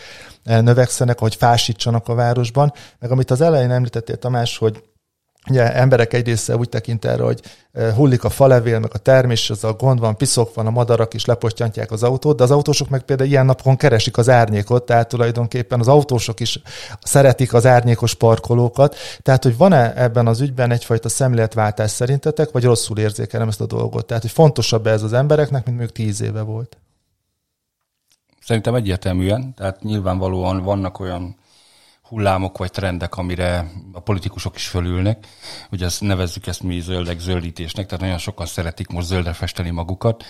eh, 0.44 0.62
növekszenek, 0.62 1.18
hogy 1.18 1.34
fásítsanak 1.34 2.08
a 2.08 2.14
városban. 2.14 2.72
Meg 2.98 3.10
amit 3.10 3.30
az 3.30 3.40
elején 3.40 3.70
említettél, 3.70 4.16
Tamás, 4.16 4.58
hogy 4.58 4.82
Ugye 5.50 5.74
emberek 5.74 6.12
egy 6.12 6.26
része 6.26 6.56
úgy 6.56 6.68
tekint 6.68 7.04
erre, 7.04 7.22
hogy 7.22 7.40
hullik 7.94 8.24
a 8.24 8.30
falevél, 8.30 8.78
meg 8.78 8.90
a 8.94 8.98
termés, 8.98 9.50
az 9.50 9.64
a 9.64 9.72
gond 9.72 10.00
van, 10.00 10.16
piszok 10.16 10.54
van, 10.54 10.66
a 10.66 10.70
madarak 10.70 11.14
is 11.14 11.24
lepostyantják 11.24 11.90
az 11.90 12.02
autót, 12.02 12.36
de 12.36 12.42
az 12.42 12.50
autósok 12.50 12.88
meg 12.88 13.02
például 13.02 13.28
ilyen 13.28 13.46
napon 13.46 13.76
keresik 13.76 14.16
az 14.16 14.28
árnyékot, 14.28 14.86
tehát 14.86 15.08
tulajdonképpen 15.08 15.80
az 15.80 15.88
autósok 15.88 16.40
is 16.40 16.60
szeretik 17.02 17.54
az 17.54 17.66
árnyékos 17.66 18.14
parkolókat. 18.14 18.96
Tehát, 19.22 19.42
hogy 19.42 19.56
van-e 19.56 20.02
ebben 20.02 20.26
az 20.26 20.40
ügyben 20.40 20.70
egyfajta 20.70 21.08
szemléletváltás 21.08 21.90
szerintetek, 21.90 22.50
vagy 22.50 22.64
rosszul 22.64 22.98
érzékelem 22.98 23.48
ezt 23.48 23.60
a 23.60 23.66
dolgot? 23.66 24.06
Tehát, 24.06 24.22
hogy 24.22 24.32
fontosabb 24.32 24.86
ez 24.86 25.02
az 25.02 25.12
embereknek, 25.12 25.64
mint 25.64 25.76
mondjuk 25.78 25.96
tíz 25.96 26.20
éve 26.20 26.42
volt? 26.42 26.76
Szerintem 28.40 28.74
egyértelműen, 28.74 29.54
tehát 29.54 29.82
nyilvánvalóan 29.82 30.62
vannak 30.62 31.00
olyan 31.00 31.36
hullámok 32.08 32.58
vagy 32.58 32.70
trendek, 32.70 33.16
amire 33.16 33.70
a 33.92 34.00
politikusok 34.00 34.56
is 34.56 34.66
fölülnek. 34.66 35.26
Ugye 35.70 35.84
ezt 35.84 36.00
nevezzük 36.00 36.46
ezt 36.46 36.62
mi 36.62 36.80
zöldek 36.80 37.18
zöldítésnek, 37.18 37.86
tehát 37.86 38.00
nagyon 38.00 38.18
sokan 38.18 38.46
szeretik 38.46 38.88
most 38.88 39.06
zöldre 39.06 39.32
festeni 39.32 39.70
magukat, 39.70 40.24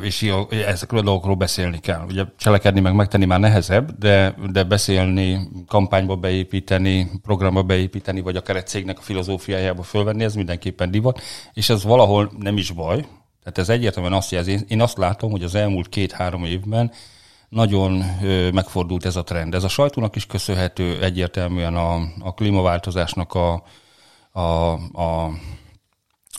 és 0.00 0.32
ezekről 0.50 1.00
a 1.00 1.02
dolgokról 1.02 1.34
beszélni 1.34 1.78
kell. 1.78 2.04
Ugye 2.08 2.24
cselekedni 2.38 2.80
meg 2.80 2.94
megtenni 2.94 3.24
már 3.24 3.40
nehezebb, 3.40 3.98
de, 3.98 4.34
de 4.52 4.64
beszélni, 4.64 5.48
kampányba 5.66 6.16
beépíteni, 6.16 7.10
programba 7.22 7.62
beépíteni, 7.62 8.20
vagy 8.20 8.36
akár 8.36 8.56
egy 8.56 8.66
cégnek 8.66 8.98
a 8.98 9.02
filozófiájába 9.02 9.82
fölvenni, 9.82 10.24
ez 10.24 10.34
mindenképpen 10.34 10.90
divat, 10.90 11.20
és 11.52 11.68
ez 11.68 11.84
valahol 11.84 12.32
nem 12.38 12.56
is 12.56 12.70
baj, 12.70 13.06
tehát 13.42 13.58
ez 13.58 13.68
egyértelműen 13.68 14.12
azt 14.12 14.30
jelzi, 14.30 14.58
én 14.68 14.80
azt 14.80 14.98
látom, 14.98 15.30
hogy 15.30 15.42
az 15.42 15.54
elmúlt 15.54 15.88
két-három 15.88 16.44
évben 16.44 16.92
nagyon 17.54 18.04
megfordult 18.52 19.04
ez 19.04 19.16
a 19.16 19.22
trend. 19.22 19.54
Ez 19.54 19.64
a 19.64 19.68
sajtónak 19.68 20.16
is 20.16 20.26
köszönhető 20.26 21.02
egyértelműen 21.02 21.76
a, 21.76 21.94
a 22.20 22.34
klímaváltozásnak 22.34 23.34
a, 23.34 23.62
a, 24.30 24.72
a 25.02 25.30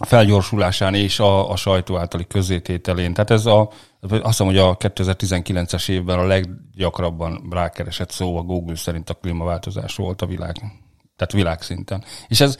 felgyorsulásán 0.05 0.93
és 0.93 1.19
a, 1.19 1.51
a 1.51 1.55
sajtó 1.55 1.97
általi 1.97 2.27
közzétételén. 2.27 3.13
Tehát 3.13 3.31
ez 3.31 3.45
a, 3.45 3.69
azt 4.01 4.23
hiszem, 4.23 4.45
hogy 4.45 4.57
a 4.57 4.77
2019-es 4.77 5.89
évben 5.89 6.19
a 6.19 6.25
leggyakrabban 6.25 7.47
rákeresett 7.49 8.11
szó 8.11 8.37
a 8.37 8.41
Google 8.41 8.75
szerint 8.75 9.09
a 9.09 9.13
klímaváltozás 9.13 9.95
volt 9.95 10.21
a 10.21 10.25
világ. 10.25 10.55
Tehát 11.15 11.31
világszinten. 11.33 12.03
És 12.27 12.39
ez 12.39 12.57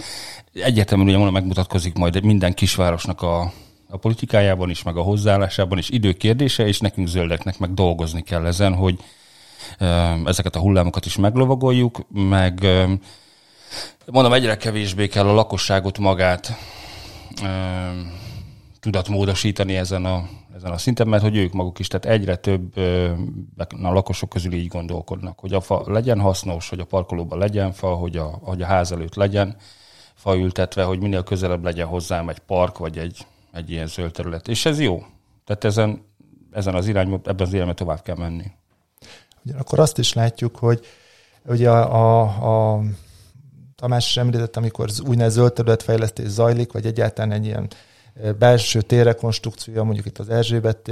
egyértelműen 0.53 1.09
ugye 1.09 1.17
mondom, 1.17 1.35
megmutatkozik 1.35 1.93
majd 1.93 2.24
minden 2.24 2.53
kisvárosnak 2.53 3.21
a, 3.21 3.51
a 3.96 3.98
politikájában 3.98 4.70
is, 4.70 4.84
meg 4.84 4.98
a 4.98 5.02
hozzáállásában 5.02 5.78
is. 5.78 5.90
Időkérdése, 5.90 6.68
és 6.68 6.80
nekünk 6.80 7.08
zöldeknek 7.08 7.60
meg 7.60 7.74
dolgozni 7.74 8.22
kell 8.22 8.46
ezen, 8.46 8.74
hogy 8.74 9.00
ezeket 10.25 10.56
a 10.56 10.60
hullámokat 10.60 11.06
is 11.06 11.16
meglovagoljuk, 11.16 12.06
meg 12.10 12.68
mondom, 14.06 14.34
egyre 14.34 14.58
kevésbé 14.58 15.08
kell 15.08 15.28
a 15.28 15.34
lakosságot 15.34 15.98
magát 15.98 16.58
tudatmódosítani 18.80 19.75
ezen 19.75 20.06
a, 20.06 20.30
ezen 20.56 20.72
a 20.72 20.78
szinten, 20.78 21.08
mert 21.08 21.24
hogy 21.24 21.36
ők 21.36 21.54
maguk 21.54 21.80
is, 21.80 21.88
tehát 21.88 22.06
egyre 22.06 22.36
több 22.36 22.78
a 23.58 23.94
lakosok 23.94 24.30
közül 24.30 24.54
így 24.54 24.68
gondolkodnak, 24.68 25.40
hogy 25.40 25.54
a 25.54 25.62
fa 25.62 25.84
legyen 25.86 26.20
hasznos, 26.20 26.70
hogy 26.70 26.80
a 26.80 26.86
parkolóban 26.86 27.40
legyen 27.40 27.72
fa, 27.72 27.88
hogy 27.88 28.18
a, 28.18 28.40
hogy 28.42 28.62
a 28.62 28.66
ház 28.66 28.92
előtt 28.92 29.16
legyen 29.16 29.56
fa 30.14 30.38
ültetve, 30.38 30.84
hogy 30.84 31.00
minél 31.00 31.24
közelebb 31.24 31.64
legyen 31.64 31.88
hozzám 31.88 32.30
egy 32.30 32.40
park, 32.40 32.78
vagy 32.78 32.98
egy 32.98 33.25
egy 33.55 33.69
ilyen 33.69 33.88
zöld 33.88 34.12
terület. 34.12 34.47
És 34.47 34.65
ez 34.65 34.79
jó. 34.79 35.03
Tehát 35.45 35.63
ezen, 35.63 36.05
ezen 36.51 36.75
az 36.75 36.88
irányban, 36.88 37.21
ebben 37.24 37.47
az 37.47 37.53
irányban 37.53 37.75
tovább 37.75 38.01
kell 38.01 38.15
menni. 38.17 38.51
Ugyanakkor 39.45 39.79
azt 39.79 39.97
is 39.97 40.13
látjuk, 40.13 40.55
hogy 40.55 40.85
ugye 41.45 41.69
a, 41.69 42.21
a, 42.21 42.75
a 42.75 42.81
Tamás 43.75 44.07
is 44.07 44.17
említett, 44.17 44.57
amikor 44.57 44.89
úgynevezett 45.00 45.39
zöld 45.39 45.53
területfejlesztés 45.53 46.27
zajlik, 46.27 46.71
vagy 46.71 46.85
egyáltalán 46.85 47.31
egy 47.31 47.45
ilyen 47.45 47.67
belső 48.39 48.81
térrekonstrukciója, 48.81 49.83
mondjuk 49.83 50.05
itt 50.05 50.17
az 50.17 50.29
Erzsébet 50.29 50.91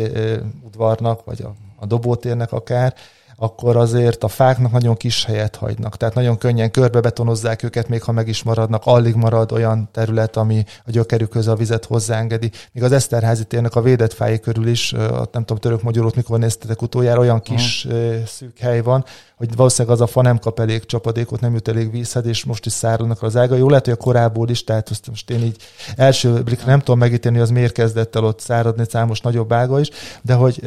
udvarnak, 0.64 1.26
vagy 1.26 1.42
a, 1.42 1.56
a 1.76 1.86
Dobótérnek 1.86 2.52
akár, 2.52 2.96
akkor 3.36 3.78
azért 3.78 4.24
a 4.24 4.28
fáknak 4.28 4.72
nagyon 4.72 4.96
kis 4.96 5.26
helyet 5.26 5.56
hagynak. 5.56 5.98
Tehát 5.98 6.16
nagyon 6.16 6.38
könnyen 6.38 6.72
körbebetonozzák 6.72 7.64
őket, 7.64 7.88
még 7.88 8.04
ha 8.04 8.12
meg 8.12 8.28
is 8.28 8.44
maradnak, 8.44 8.82
alig 8.86 9.16
marad 9.16 9.52
olyan 9.52 9.90
terület, 9.92 10.38
ami 10.38 10.66
a 10.86 10.92
gyökerükhöz 10.92 11.48
a 11.48 11.56
vizet 11.56 11.86
hozzáengedi. 11.86 12.52
Míg 12.72 12.84
az 12.84 12.92
Eszterházi 12.92 13.44
térnek 13.44 13.76
a 13.76 13.82
védett 13.82 14.14
fái 14.14 14.40
körül 14.40 14.68
is, 14.68 14.92
nem 14.92 15.28
tudom, 15.32 15.58
török 15.58 15.82
magyarót 15.82 16.16
mikor 16.16 16.40
néztetek 16.40 16.82
utoljára, 16.82 17.20
olyan 17.20 17.42
kis 17.42 17.86
uh-huh. 17.86 18.24
szűk 18.26 18.58
hely 18.58 18.82
van, 18.82 19.06
hogy 19.48 19.56
valószínűleg 19.56 19.96
az 19.96 20.02
a 20.02 20.08
fa 20.08 20.22
nem 20.22 20.40
kap 20.40 20.60
elég 20.60 20.86
csapadékot, 20.86 21.42
nem 21.42 21.54
jut 21.54 21.68
elég 21.68 21.92
vízhez, 21.92 22.26
és 22.26 22.44
most 22.44 22.66
is 22.66 22.72
száradnak 22.72 23.22
az 23.22 23.38
ága. 23.38 23.56
Jó, 23.56 23.70
lehet, 23.70 23.86
hogy 23.86 23.94
a 23.94 24.04
korábból 24.04 24.50
is, 24.50 24.64
tehát 24.64 24.90
azt 24.90 25.08
most 25.08 25.30
én 25.30 25.44
így 25.44 25.56
első 25.96 26.42
blik 26.44 26.66
nem 26.66 26.80
tudom 26.80 27.00
megítélni, 27.00 27.40
az 27.40 27.50
miért 27.50 27.74
kezdett 27.74 28.16
el 28.16 28.24
ott 28.24 28.40
száradni 28.40 28.84
számos 28.90 29.22
nagyobb 29.22 29.54
ága 29.54 29.80
is, 29.80 29.90
de 30.22 30.34
hogy 30.34 30.62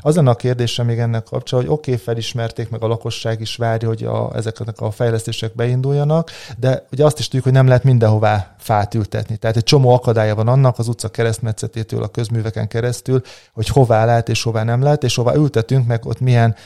az 0.00 0.16
a 0.16 0.34
kérdése 0.34 0.82
még 0.82 0.98
ennek 0.98 1.22
kapcsolatban, 1.22 1.74
hogy 1.74 1.80
oké, 1.80 1.92
okay, 1.92 2.04
felismerték, 2.04 2.70
meg 2.70 2.82
a 2.82 2.86
lakosság 2.86 3.40
is 3.40 3.56
várja, 3.56 3.88
hogy 3.88 4.04
a, 4.04 4.30
ezeknek 4.34 4.80
a 4.80 4.90
fejlesztések 4.90 5.54
beinduljanak, 5.54 6.30
de 6.58 6.86
ugye 6.92 7.04
azt 7.04 7.18
is 7.18 7.24
tudjuk, 7.24 7.44
hogy 7.44 7.52
nem 7.52 7.66
lehet 7.66 7.84
mindenhová 7.84 8.54
fát 8.58 8.94
ültetni. 8.94 9.36
Tehát 9.36 9.56
egy 9.56 9.62
csomó 9.62 9.94
akadálya 9.94 10.34
van 10.34 10.48
annak 10.48 10.78
az 10.78 10.88
utca 10.88 11.08
keresztmetszetétől 11.08 12.02
a 12.02 12.08
közműveken 12.08 12.68
keresztül, 12.68 13.20
hogy 13.52 13.68
hová 13.68 14.04
lehet 14.04 14.28
és 14.28 14.42
hová 14.42 14.62
nem 14.62 14.82
lehet, 14.82 15.04
és 15.04 15.14
hová 15.14 15.34
ültetünk, 15.34 15.86
meg 15.86 16.06
ott 16.06 16.20
milyen 16.20 16.56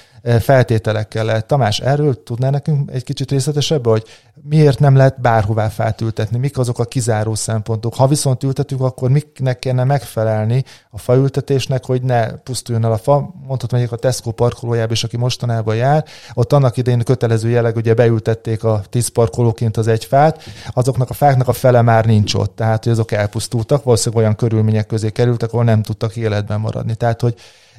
feltételekkel 0.41 1.25
lehet. 1.25 1.47
Tamás, 1.49 1.81
erről 1.81 2.23
tudná 2.23 2.51
nekünk 2.51 2.91
egy 2.91 3.05
kicsit 3.05 3.31
részletesebb, 3.31 3.87
hogy 3.87 4.05
miért 4.43 4.79
nem 4.79 4.97
lehet 4.97 5.21
bárhová 5.21 5.69
fát 5.69 6.01
ültetni, 6.01 6.39
mik 6.39 6.59
azok 6.59 6.79
a 6.79 6.85
kizáró 6.85 7.35
szempontok. 7.35 7.95
Ha 7.95 8.07
viszont 8.07 8.43
ültetünk, 8.43 8.81
akkor 8.81 9.11
miknek 9.11 9.59
kellene 9.59 9.85
megfelelni 9.85 10.65
a 10.91 10.99
faültetésnek, 10.99 11.85
hogy 11.85 12.03
ne 12.03 12.31
pusztuljon 12.31 12.85
el 12.85 12.93
a 12.93 12.99
fa. 12.99 13.35
Mondhatom 13.47 13.79
mondjuk 13.79 13.93
a 13.93 13.97
Tesco 13.97 14.31
parkolójába 14.31 14.93
is, 14.93 15.05
aki 15.05 15.17
mostanában 15.17 15.77
jár, 15.77 16.05
ott 16.35 16.53
annak 16.53 16.77
idején 16.77 17.05
kötelező 17.05 17.49
jelleg, 17.49 17.77
ugye 17.77 17.95
beültették 17.95 18.65
a 18.65 18.83
tíz 18.91 19.09
parkolóként 19.09 19.77
az 19.77 19.87
egy 19.87 20.05
fát, 20.05 20.43
azoknak 20.73 21.11
a 21.11 21.15
fáknak 21.15 21.49
a 21.49 21.53
fele 21.53 21.83
már 21.83 22.05
nincs 22.05 22.35
ott, 22.35 22.57
tehát 22.57 22.85
hogy 22.85 22.93
azok 22.93 23.13
elpusztultak, 23.13 23.85
valószínűleg 23.85 24.25
olyan 24.25 24.37
körülmények 24.37 24.87
közé 24.87 25.11
kerültek, 25.11 25.53
ahol 25.53 25.65
nem 25.65 25.83
tudtak 25.83 26.17
életben 26.17 26.61
maradni. 26.61 26.95
Tehát, 26.95 27.21
hogy 27.21 27.35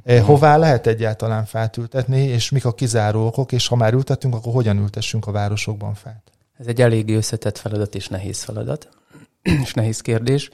Uh-huh. 0.09 0.27
Hová 0.27 0.57
lehet 0.57 0.87
egyáltalán 0.87 1.45
fát 1.45 1.77
ültetni, 1.77 2.21
és 2.21 2.49
mik 2.49 2.65
a 2.65 2.73
kizáró 2.73 3.25
okok, 3.25 3.51
és 3.51 3.67
ha 3.67 3.75
már 3.75 3.93
ültetünk, 3.93 4.35
akkor 4.35 4.53
hogyan 4.53 4.77
ültessünk 4.77 5.27
a 5.27 5.31
városokban 5.31 5.93
fát? 5.93 6.31
Ez 6.57 6.67
egy 6.67 6.81
eléggé 6.81 7.15
összetett 7.15 7.57
feladat 7.57 7.95
és 7.95 8.07
nehéz 8.07 8.43
feladat, 8.43 8.89
és 9.63 9.73
nehéz 9.73 10.01
kérdés. 10.01 10.49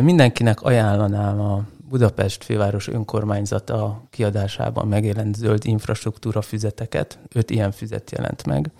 Mindenkinek 0.00 0.62
ajánlanám 0.62 1.40
a 1.40 1.64
Budapest 1.88 2.44
főváros 2.44 2.88
önkormányzata 2.88 4.02
kiadásában 4.10 4.88
megjelent 4.88 5.34
zöld 5.34 5.64
infrastruktúra 5.64 6.42
füzeteket. 6.42 7.18
Öt 7.34 7.50
ilyen 7.50 7.72
füzet 7.72 8.10
jelent 8.10 8.46
meg. 8.46 8.70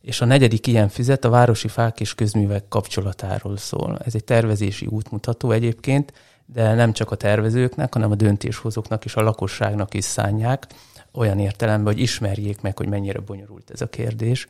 És 0.00 0.20
a 0.20 0.24
negyedik 0.24 0.66
ilyen 0.66 0.88
füzet 0.88 1.24
a 1.24 1.28
városi 1.30 1.68
fák 1.68 2.00
és 2.00 2.14
közművek 2.14 2.68
kapcsolatáról 2.68 3.56
szól. 3.56 3.98
Ez 4.04 4.14
egy 4.14 4.24
tervezési 4.24 4.86
útmutató 4.86 5.50
egyébként, 5.50 6.12
de 6.52 6.74
nem 6.74 6.92
csak 6.92 7.10
a 7.10 7.16
tervezőknek, 7.16 7.92
hanem 7.92 8.10
a 8.10 8.14
döntéshozóknak 8.14 9.04
és 9.04 9.14
a 9.14 9.22
lakosságnak 9.22 9.94
is 9.94 10.04
szánják, 10.04 10.66
olyan 11.12 11.38
értelemben, 11.38 11.92
hogy 11.92 12.02
ismerjék 12.02 12.60
meg, 12.60 12.76
hogy 12.76 12.88
mennyire 12.88 13.20
bonyolult 13.20 13.70
ez 13.70 13.80
a 13.80 13.88
kérdés. 13.88 14.48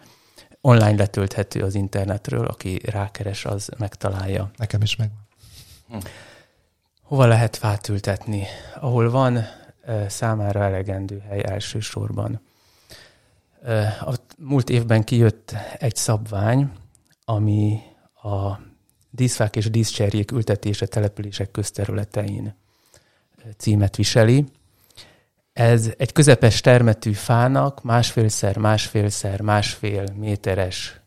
Online 0.60 0.96
letölthető 0.96 1.60
az 1.60 1.74
internetről, 1.74 2.46
aki 2.46 2.80
rákeres, 2.84 3.44
az 3.44 3.68
megtalálja. 3.78 4.50
Nekem 4.56 4.82
is 4.82 4.96
megvan. 4.96 5.28
Hm. 5.88 5.96
Hova 7.02 7.26
lehet 7.26 7.56
fát 7.56 7.88
ültetni? 7.88 8.46
Ahol 8.80 9.10
van 9.10 9.44
számára 10.06 10.62
elegendő 10.62 11.22
hely 11.28 11.42
elsősorban. 11.44 12.40
A 14.00 14.14
múlt 14.38 14.70
évben 14.70 15.04
kijött 15.04 15.54
egy 15.78 15.96
szabvány, 15.96 16.72
ami 17.24 17.80
a 18.22 18.58
díszfák 19.10 19.56
és 19.56 19.70
díszcserjék 19.70 20.30
ültetése 20.32 20.86
települések 20.86 21.50
közterületein 21.50 22.54
címet 23.56 23.96
viseli. 23.96 24.44
Ez 25.52 25.92
egy 25.96 26.12
közepes 26.12 26.60
termetű 26.60 27.12
fának 27.12 27.82
másfélszer, 27.82 28.56
másfélszer, 28.56 29.40
másfél 29.40 30.04
méteres 30.14 31.00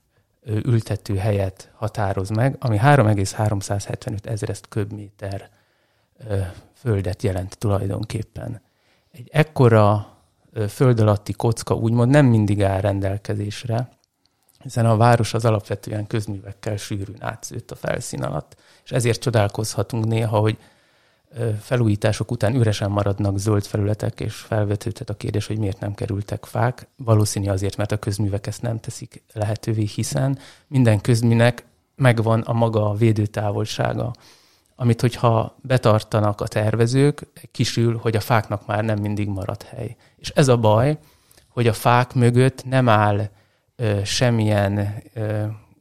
ültető 0.46 1.18
helyet 1.18 1.72
határoz 1.74 2.30
meg, 2.30 2.56
ami 2.60 2.78
3,375 2.78 4.26
ezerest 4.26 4.68
köbméter 4.68 5.50
földet 6.74 7.24
jelent 7.24 7.58
tulajdonképpen. 7.58 8.62
Egy 9.12 9.30
ekkora 9.32 10.18
föld 10.70 11.00
alatti 11.00 11.34
kocka 11.34 11.76
úgymond 11.76 12.12
nem 12.12 12.26
mindig 12.26 12.64
áll 12.64 12.82
rendelkezésre, 12.82 13.90
hiszen 14.62 14.86
a 14.86 14.98
város 14.98 15.34
az 15.34 15.46
alapvetően 15.46 16.08
közművekkel 16.08 16.78
sűrűn 16.78 17.18
átszőtt 17.20 17.72
a 17.72 17.76
felszín 17.76 18.24
alatt, 18.24 18.56
és 18.84 18.92
ezért 18.92 19.22
csodálkozhatunk 19.22 20.06
néha, 20.06 20.38
hogy 20.38 20.58
felújítások 21.62 22.32
után 22.32 22.56
üresen 22.56 22.92
maradnak 22.92 23.38
zöld 23.38 23.66
felületek, 23.66 24.20
és 24.20 24.36
felvetődhet 24.36 25.10
a 25.10 25.14
kérdés, 25.14 25.48
hogy 25.48 25.58
miért 25.58 25.80
nem 25.80 25.94
kerültek 25.94 26.46
fák. 26.46 26.88
Valószínű 26.96 27.48
azért, 27.48 27.78
mert 27.78 27.92
a 27.92 27.98
közművek 27.98 28.48
ezt 28.48 28.62
nem 28.62 28.80
teszik 28.80 29.24
lehetővé, 29.34 29.84
hiszen 29.84 30.38
minden 30.68 31.02
közműnek 31.02 31.66
megvan 31.96 32.42
a 32.42 32.54
maga 32.54 32.94
védőtávolsága, 32.94 34.14
amit 34.76 35.02
hogyha 35.02 35.56
betartanak 35.62 36.42
a 36.42 36.48
tervezők, 36.48 37.28
kisül, 37.52 37.98
hogy 37.98 38.16
a 38.16 38.20
fáknak 38.20 38.66
már 38.66 38.84
nem 38.84 39.00
mindig 39.00 39.28
marad 39.28 39.64
hely. 39.64 39.96
És 40.16 40.30
ez 40.30 40.48
a 40.48 40.58
baj, 40.58 40.98
hogy 41.48 41.68
a 41.68 41.74
fák 41.74 42.14
mögött 42.14 42.66
nem 42.66 42.90
áll 42.90 43.30
semmilyen, 44.04 45.04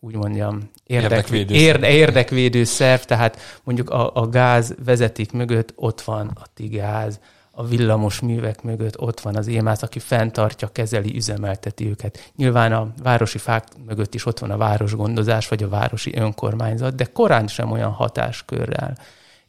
úgy 0.01 0.15
mondjam, 0.15 0.71
érdekvédő, 0.87 1.55
érde, 1.55 1.91
érdekvédő 1.91 2.65
szerv, 2.65 3.01
tehát 3.01 3.39
mondjuk 3.65 3.91
a, 3.91 4.15
a 4.15 4.29
gáz 4.29 4.75
vezeték 4.85 5.33
mögött 5.33 5.73
ott 5.77 6.01
van 6.01 6.31
a 6.35 6.45
tigáz, 6.55 7.21
a 7.51 7.65
villamos 7.65 8.21
művek 8.21 8.63
mögött 8.63 9.01
ott 9.01 9.21
van 9.21 9.37
az 9.37 9.47
émász, 9.47 9.83
aki 9.83 9.99
fenntartja, 9.99 10.69
kezeli, 10.69 11.17
üzemelteti 11.17 11.89
őket. 11.89 12.33
Nyilván 12.37 12.73
a 12.73 12.93
városi 13.03 13.39
fák 13.39 13.65
mögött 13.87 14.15
is 14.15 14.27
ott 14.27 14.39
van 14.39 14.51
a 14.51 14.57
városgondozás, 14.57 15.49
vagy 15.49 15.63
a 15.63 15.69
városi 15.69 16.13
önkormányzat, 16.17 16.95
de 16.95 17.05
korán 17.05 17.47
sem 17.47 17.71
olyan 17.71 17.91
hatáskörrel 17.91 18.97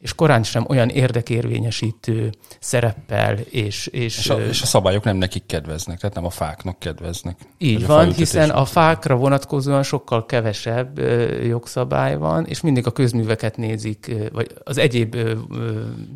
és 0.02 0.14
korán 0.14 0.42
sem 0.42 0.64
olyan 0.68 0.88
érdekérvényesítő 0.88 2.32
szereppel, 2.60 3.38
és... 3.38 3.86
És, 3.86 4.18
és, 4.18 4.28
a, 4.28 4.40
és 4.40 4.62
a 4.62 4.66
szabályok 4.66 5.04
nem 5.04 5.16
nekik 5.16 5.46
kedveznek, 5.46 5.98
tehát 5.98 6.14
nem 6.14 6.24
a 6.24 6.30
fáknak 6.30 6.78
kedveznek. 6.78 7.38
Így 7.58 7.86
van, 7.86 8.08
a 8.08 8.12
hiszen 8.12 8.50
a 8.50 8.64
fákra 8.64 9.16
vonatkozóan 9.16 9.82
sokkal 9.82 10.26
kevesebb 10.26 10.98
jogszabály 11.44 12.16
van, 12.16 12.46
és 12.46 12.60
mindig 12.60 12.86
a 12.86 12.90
közműveket 12.90 13.56
nézik, 13.56 14.14
vagy 14.32 14.50
az 14.64 14.78
egyéb 14.78 15.16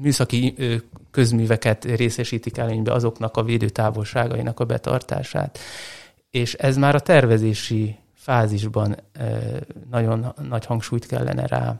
műszaki 0.00 0.54
közműveket 1.10 1.84
részesítik 1.84 2.58
előnybe 2.58 2.92
azoknak 2.92 3.36
a 3.36 3.42
védőtávolságainak 3.42 4.60
a 4.60 4.64
betartását. 4.64 5.58
És 6.30 6.54
ez 6.54 6.76
már 6.76 6.94
a 6.94 7.00
tervezési 7.00 7.96
fázisban 8.14 8.96
nagyon 9.90 10.34
nagy 10.48 10.64
hangsúlyt 10.64 11.06
kellene 11.06 11.46
rá 11.46 11.78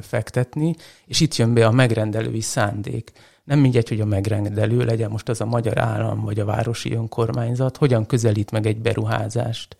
fektetni, 0.00 0.74
és 1.06 1.20
itt 1.20 1.36
jön 1.36 1.54
be 1.54 1.66
a 1.66 1.70
megrendelői 1.70 2.40
szándék. 2.40 3.12
Nem 3.44 3.58
mindegy, 3.58 3.88
hogy 3.88 4.00
a 4.00 4.04
megrendelő 4.04 4.84
legyen 4.84 5.10
most 5.10 5.28
az 5.28 5.40
a 5.40 5.46
magyar 5.46 5.78
állam 5.78 6.20
vagy 6.20 6.40
a 6.40 6.44
városi 6.44 6.94
önkormányzat, 6.94 7.76
hogyan 7.76 8.06
közelít 8.06 8.50
meg 8.50 8.66
egy 8.66 8.80
beruházást, 8.80 9.76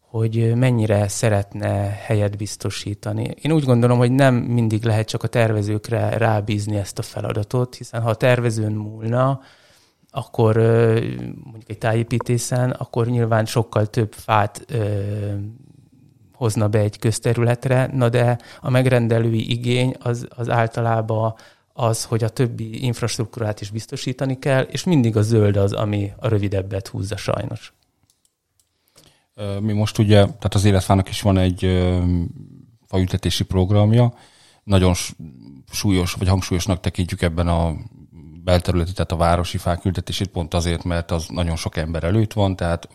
hogy 0.00 0.54
mennyire 0.54 1.08
szeretne 1.08 1.98
helyet 2.06 2.36
biztosítani. 2.36 3.34
Én 3.42 3.52
úgy 3.52 3.64
gondolom, 3.64 3.98
hogy 3.98 4.12
nem 4.12 4.34
mindig 4.34 4.84
lehet 4.84 5.08
csak 5.08 5.22
a 5.22 5.28
tervezőkre 5.28 6.08
rábízni 6.08 6.76
ezt 6.76 6.98
a 6.98 7.02
feladatot, 7.02 7.74
hiszen 7.74 8.02
ha 8.02 8.10
a 8.10 8.14
tervezőn 8.14 8.72
múlna, 8.72 9.40
akkor 10.10 10.56
mondjuk 11.44 11.68
egy 11.68 11.78
tájépítészen, 11.78 12.70
akkor 12.70 13.06
nyilván 13.06 13.44
sokkal 13.44 13.86
több 13.86 14.12
fát 14.12 14.66
hozna 16.40 16.68
be 16.68 16.78
egy 16.78 16.98
közterületre, 16.98 17.90
na 17.92 18.08
de 18.08 18.38
a 18.60 18.70
megrendelői 18.70 19.50
igény 19.50 19.94
az, 19.98 20.26
az 20.36 20.48
általában 20.48 21.34
az, 21.72 22.04
hogy 22.04 22.24
a 22.24 22.28
többi 22.28 22.84
infrastruktúrát 22.84 23.60
is 23.60 23.70
biztosítani 23.70 24.38
kell, 24.38 24.62
és 24.62 24.84
mindig 24.84 25.16
a 25.16 25.22
zöld 25.22 25.56
az, 25.56 25.72
ami 25.72 26.12
a 26.16 26.28
rövidebbet 26.28 26.88
húzza 26.88 27.16
sajnos. 27.16 27.72
Mi 29.60 29.72
most 29.72 29.98
ugye, 29.98 30.16
tehát 30.16 30.54
az 30.54 30.64
életfának 30.64 31.08
is 31.08 31.20
van 31.22 31.38
egy 31.38 31.88
faültetési 32.86 33.44
programja, 33.44 34.14
nagyon 34.64 34.94
súlyos, 35.70 36.12
vagy 36.12 36.28
hangsúlyosnak 36.28 36.80
tekintjük 36.80 37.22
ebben 37.22 37.48
a 37.48 37.74
belterületi, 38.44 38.92
tehát 38.92 39.12
a 39.12 39.16
városi 39.16 39.58
fák 39.58 39.84
ültetését 39.84 40.28
pont 40.28 40.54
azért, 40.54 40.84
mert 40.84 41.10
az 41.10 41.26
nagyon 41.28 41.56
sok 41.56 41.76
ember 41.76 42.04
előtt 42.04 42.32
van, 42.32 42.56
tehát 42.56 42.88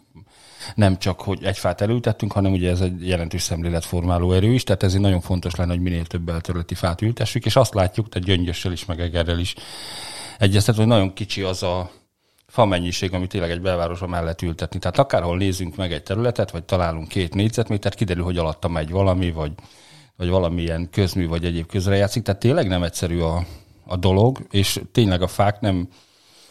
nem 0.76 0.98
csak, 0.98 1.22
hogy 1.22 1.44
egy 1.44 1.58
fát 1.58 1.82
elültettünk, 1.82 2.32
hanem 2.32 2.52
ugye 2.52 2.70
ez 2.70 2.82
egy 2.82 3.08
jelentős 3.08 3.42
szemléletformáló 3.42 4.32
erő 4.32 4.54
is, 4.54 4.64
tehát 4.64 4.84
ezért 4.84 5.02
nagyon 5.02 5.22
fontos 5.22 5.56
lenne, 5.56 5.72
hogy 5.72 5.82
minél 5.82 6.06
több 6.06 6.22
belterületi 6.22 6.76
fát 6.76 7.02
ültessük, 7.02 7.46
és 7.46 7.56
azt 7.56 7.74
látjuk, 7.74 8.10
tehát 8.10 8.28
gyöngyössel 8.28 8.72
is, 8.72 8.86
meg 8.86 9.00
egerrel 9.00 9.40
is 9.40 9.56
egyeztet, 10.40 10.76
hogy 10.76 10.88
nagyon 10.88 11.14
kicsi 11.14 11.42
az 11.42 11.64
a 11.64 11.92
fa 12.48 12.66
mennyiség, 12.66 13.14
amit 13.14 13.30
tényleg 13.30 13.52
egy 13.52 13.62
belvárosban 13.62 14.10
mellett 14.10 14.42
ültetni. 14.42 14.80
Tehát 14.80 15.00
akárhol 15.00 15.38
nézzünk 15.38 15.76
meg 15.76 15.92
egy 15.92 16.04
területet, 16.04 16.52
vagy 16.52 16.64
találunk 16.64 17.08
két 17.08 17.34
négyzetmétert, 17.34 17.96
kiderül, 17.96 18.24
hogy 18.24 18.38
alatta 18.38 18.68
megy 18.68 18.90
valami, 18.90 19.32
vagy, 19.32 19.52
vagy 20.16 20.30
valamilyen 20.30 20.90
közmű, 20.92 21.28
vagy 21.28 21.46
egyéb 21.46 21.66
közrejátszik. 21.66 22.24
Tehát 22.24 22.40
tényleg 22.40 22.68
nem 22.68 22.84
egyszerű 22.84 23.20
a, 23.20 23.46
a 23.86 23.96
dolog, 23.96 24.48
és 24.52 24.82
tényleg 24.92 25.22
a 25.22 25.28
fák 25.28 25.60
nem, 25.60 25.88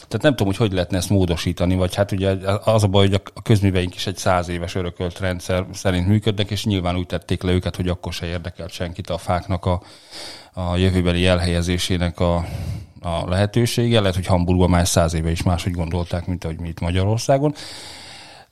Tehát 0.08 0.22
nem 0.22 0.30
tudom, 0.30 0.46
hogy 0.46 0.56
hogy 0.56 0.72
lehetne 0.72 0.96
ezt 0.96 1.10
módosítani, 1.10 1.74
vagy 1.74 1.94
hát 1.94 2.12
ugye 2.12 2.36
az 2.64 2.82
a 2.82 2.86
baj, 2.86 3.08
hogy 3.08 3.20
a 3.34 3.42
közműveink 3.42 3.94
is 3.94 4.06
egy 4.06 4.16
száz 4.16 4.48
éves 4.48 4.74
örökölt 4.74 5.18
rendszer 5.18 5.66
szerint 5.72 6.06
működnek, 6.06 6.50
és 6.50 6.64
nyilván 6.64 6.96
úgy 6.96 7.06
tették 7.06 7.42
le 7.42 7.52
őket, 7.52 7.76
hogy 7.76 7.88
akkor 7.88 8.12
se 8.12 8.26
érdekelt 8.26 8.70
senkit 8.70 9.10
a 9.10 9.18
fáknak 9.18 9.64
a, 9.66 9.82
a 10.52 10.76
jövőbeli 10.76 11.26
elhelyezésének 11.26 12.20
a, 12.20 12.36
a 13.00 13.28
lehetősége. 13.28 14.00
Lehet, 14.00 14.14
hogy 14.14 14.26
Hamburgban 14.26 14.70
már 14.70 14.86
száz 14.86 15.14
éve 15.14 15.30
is 15.30 15.42
máshogy 15.42 15.72
gondolták, 15.72 16.26
mint 16.26 16.44
ahogy 16.44 16.60
mi 16.60 16.68
itt 16.68 16.80
Magyarországon. 16.80 17.54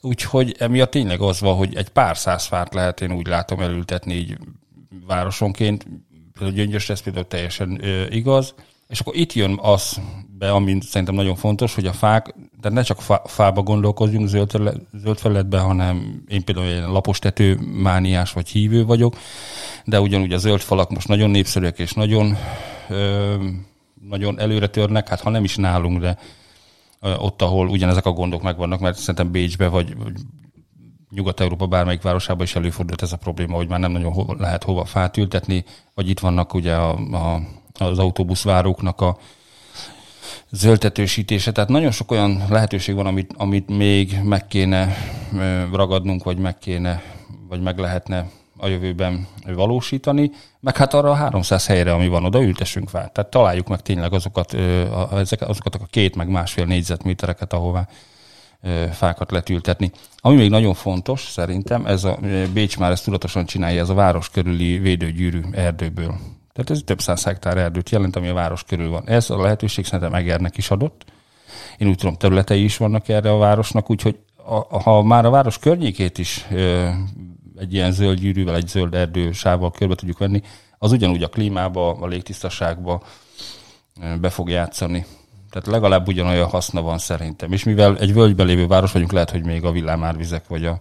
Úgyhogy 0.01 0.55
emiatt 0.59 0.91
tényleg 0.91 1.21
az 1.21 1.39
van, 1.39 1.55
hogy 1.55 1.75
egy 1.75 1.89
pár 1.89 2.17
száz 2.17 2.45
fát 2.45 2.73
lehet, 2.73 3.01
én 3.01 3.11
úgy 3.11 3.27
látom 3.27 3.59
elültetni 3.59 4.13
így 4.13 4.37
városonként. 5.07 5.85
Például 6.33 6.57
Gyöngyös 6.57 6.89
ez 6.89 7.01
például 7.01 7.27
teljesen 7.27 7.83
ö, 7.83 8.05
igaz. 8.09 8.53
És 8.87 8.99
akkor 8.99 9.15
itt 9.15 9.33
jön 9.33 9.59
az 9.61 10.01
be, 10.37 10.51
ami 10.51 10.77
szerintem 10.81 11.15
nagyon 11.15 11.35
fontos, 11.35 11.75
hogy 11.75 11.85
a 11.85 11.93
fák, 11.93 12.35
tehát 12.61 12.77
ne 12.77 12.81
csak 12.81 13.01
fá, 13.01 13.21
fába 13.25 13.61
gondolkozjunk 13.61 14.27
zöld, 14.27 14.47
terület, 14.47 14.77
zöld 14.93 15.17
felületben, 15.17 15.61
hanem 15.61 16.23
én 16.27 16.43
például 16.43 16.67
egy 16.67 16.81
lapos 16.81 17.19
tető 17.19 17.59
mániás 17.73 18.31
vagy 18.31 18.49
hívő 18.49 18.85
vagyok, 18.85 19.15
de 19.85 20.01
ugyanúgy 20.01 20.33
a 20.33 20.37
zöld 20.37 20.59
falak 20.59 20.89
most 20.89 21.07
nagyon 21.07 21.29
népszerűek 21.29 21.79
és 21.79 21.93
nagyon, 21.93 22.37
ö, 22.89 23.35
nagyon 24.09 24.39
előre 24.39 24.67
törnek, 24.67 25.07
hát 25.07 25.21
ha 25.21 25.29
nem 25.29 25.43
is 25.43 25.55
nálunk, 25.55 25.99
de 25.99 26.17
ott, 27.17 27.41
ahol 27.41 27.67
ugyanezek 27.67 28.05
a 28.05 28.11
gondok 28.11 28.41
megvannak, 28.41 28.79
mert 28.79 28.97
szerintem 28.97 29.31
Bécsbe 29.31 29.67
vagy, 29.67 29.97
vagy 29.97 30.13
Nyugat-Európa 31.09 31.67
bármelyik 31.67 32.01
városában 32.01 32.43
is 32.43 32.55
előfordult 32.55 33.01
ez 33.01 33.11
a 33.11 33.17
probléma, 33.17 33.55
hogy 33.55 33.67
már 33.67 33.79
nem 33.79 33.91
nagyon 33.91 34.13
ho- 34.13 34.39
lehet 34.39 34.63
hova 34.63 34.85
fát 34.85 35.17
ültetni, 35.17 35.63
vagy 35.93 36.09
itt 36.09 36.19
vannak 36.19 36.53
ugye 36.53 36.75
a, 36.75 36.91
a, 36.97 37.41
az 37.79 37.99
autóbuszváróknak 37.99 39.01
a 39.01 39.17
zöldetősítése. 40.49 41.51
Tehát 41.51 41.69
nagyon 41.69 41.91
sok 41.91 42.11
olyan 42.11 42.43
lehetőség 42.49 42.95
van, 42.95 43.05
amit, 43.05 43.33
amit 43.37 43.69
még 43.69 44.19
meg 44.23 44.47
kéne 44.47 44.95
ragadnunk, 45.71 46.23
vagy 46.23 46.37
meg 46.37 46.57
kéne, 46.57 47.01
vagy 47.49 47.61
meg 47.61 47.77
lehetne 47.77 48.25
a 48.57 48.67
jövőben 48.67 49.27
valósítani, 49.45 50.31
meg 50.59 50.77
hát 50.77 50.93
arra 50.93 51.09
a 51.09 51.15
300 51.15 51.65
helyre, 51.65 51.93
ami 51.93 52.07
van, 52.07 52.25
oda 52.25 52.41
ültessünk 52.41 52.89
fát. 52.89 53.11
Tehát 53.11 53.31
találjuk 53.31 53.67
meg 53.67 53.81
tényleg 53.81 54.13
azokat, 54.13 54.53
azokat 55.39 55.75
a 55.75 55.85
két, 55.89 56.15
meg 56.15 56.29
másfél 56.29 56.65
négyzetmétereket, 56.65 57.53
ahová 57.53 57.87
fákat 58.91 59.31
letültetni. 59.31 59.91
Ami 60.17 60.35
még 60.35 60.49
nagyon 60.49 60.73
fontos 60.73 61.21
szerintem, 61.21 61.85
ez 61.85 62.03
a 62.03 62.19
Bécs 62.53 62.77
már 62.77 62.91
ezt 62.91 63.03
tudatosan 63.03 63.45
csinálja, 63.45 63.81
ez 63.81 63.89
a 63.89 63.93
város 63.93 64.29
körüli 64.29 64.77
védőgyűrű 64.77 65.41
erdőből. 65.51 66.15
Tehát 66.53 66.69
ez 66.69 66.81
több 66.85 67.01
száz 67.01 67.23
hektár 67.23 67.57
erdőt 67.57 67.89
jelent, 67.89 68.15
ami 68.15 68.27
a 68.27 68.33
város 68.33 68.63
körül 68.63 68.89
van. 68.89 69.09
Ez 69.09 69.29
a 69.29 69.41
lehetőség 69.41 69.85
szerintem 69.85 70.13
Egernek 70.13 70.57
is 70.57 70.71
adott. 70.71 71.05
Én 71.77 71.87
úgy 71.87 71.97
tudom, 71.97 72.15
területei 72.15 72.63
is 72.63 72.77
vannak 72.77 73.09
erre 73.09 73.31
a 73.31 73.37
városnak, 73.37 73.89
úgyhogy 73.89 74.19
a, 74.45 74.79
ha 74.79 75.01
már 75.01 75.25
a 75.25 75.29
város 75.29 75.57
környékét 75.57 76.17
is 76.17 76.45
ö, 76.51 76.89
egy 77.57 77.73
ilyen 77.73 77.91
zöld 77.91 78.19
gyűrűvel, 78.19 78.55
egy 78.55 78.67
zöld 78.67 78.93
erdősával 78.93 79.71
körbe 79.71 79.95
tudjuk 79.95 80.17
venni, 80.17 80.41
az 80.77 80.91
ugyanúgy 80.91 81.23
a 81.23 81.27
klímába, 81.27 81.93
a 81.93 82.07
légtisztaságba 82.07 83.03
be 84.21 84.29
fog 84.29 84.49
játszani. 84.49 85.05
Tehát 85.49 85.67
legalább 85.67 86.07
ugyanolyan 86.07 86.49
haszna 86.49 86.81
van 86.81 86.97
szerintem. 86.97 87.51
És 87.51 87.63
mivel 87.63 87.97
egy 87.97 88.13
völgyben 88.13 88.45
lévő 88.45 88.67
város 88.67 88.91
vagyunk, 88.91 89.11
lehet, 89.11 89.29
hogy 89.29 89.45
még 89.45 89.65
a 89.65 89.71
villámárvizek 89.71 90.47
vagy 90.47 90.65
a, 90.65 90.79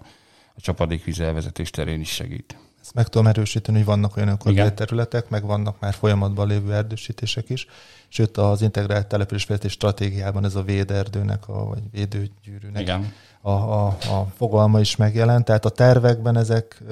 a 0.54 0.60
csapadékvíz 0.60 1.20
elvezetés 1.20 1.70
terén 1.70 2.00
is 2.00 2.10
segít. 2.10 2.56
Ezt 2.82 2.94
meg 2.94 3.08
tudom 3.08 3.26
erősíteni, 3.26 3.76
hogy 3.76 3.86
vannak 3.86 4.16
olyan 4.16 4.28
önkormányzati 4.28 4.74
területek, 4.74 5.28
meg 5.28 5.44
vannak 5.44 5.80
már 5.80 5.94
folyamatban 5.94 6.48
lévő 6.48 6.74
erdősítések 6.74 7.50
is. 7.50 7.66
Sőt, 8.08 8.36
az 8.36 8.62
integrált 8.62 9.06
településfejlesztés 9.06 9.72
stratégiában 9.72 10.44
ez 10.44 10.54
a 10.54 10.62
véderdőnek, 10.62 11.48
a, 11.48 11.64
vagy 11.64 11.82
védőgyűrűnek 11.92 12.82
Igen. 12.82 13.12
A, 13.40 13.50
a, 13.50 13.86
a 13.86 14.26
fogalma 14.36 14.80
is 14.80 14.96
megjelent. 14.96 15.44
Tehát 15.44 15.64
a 15.64 15.68
tervekben 15.68 16.36
ezek, 16.36 16.82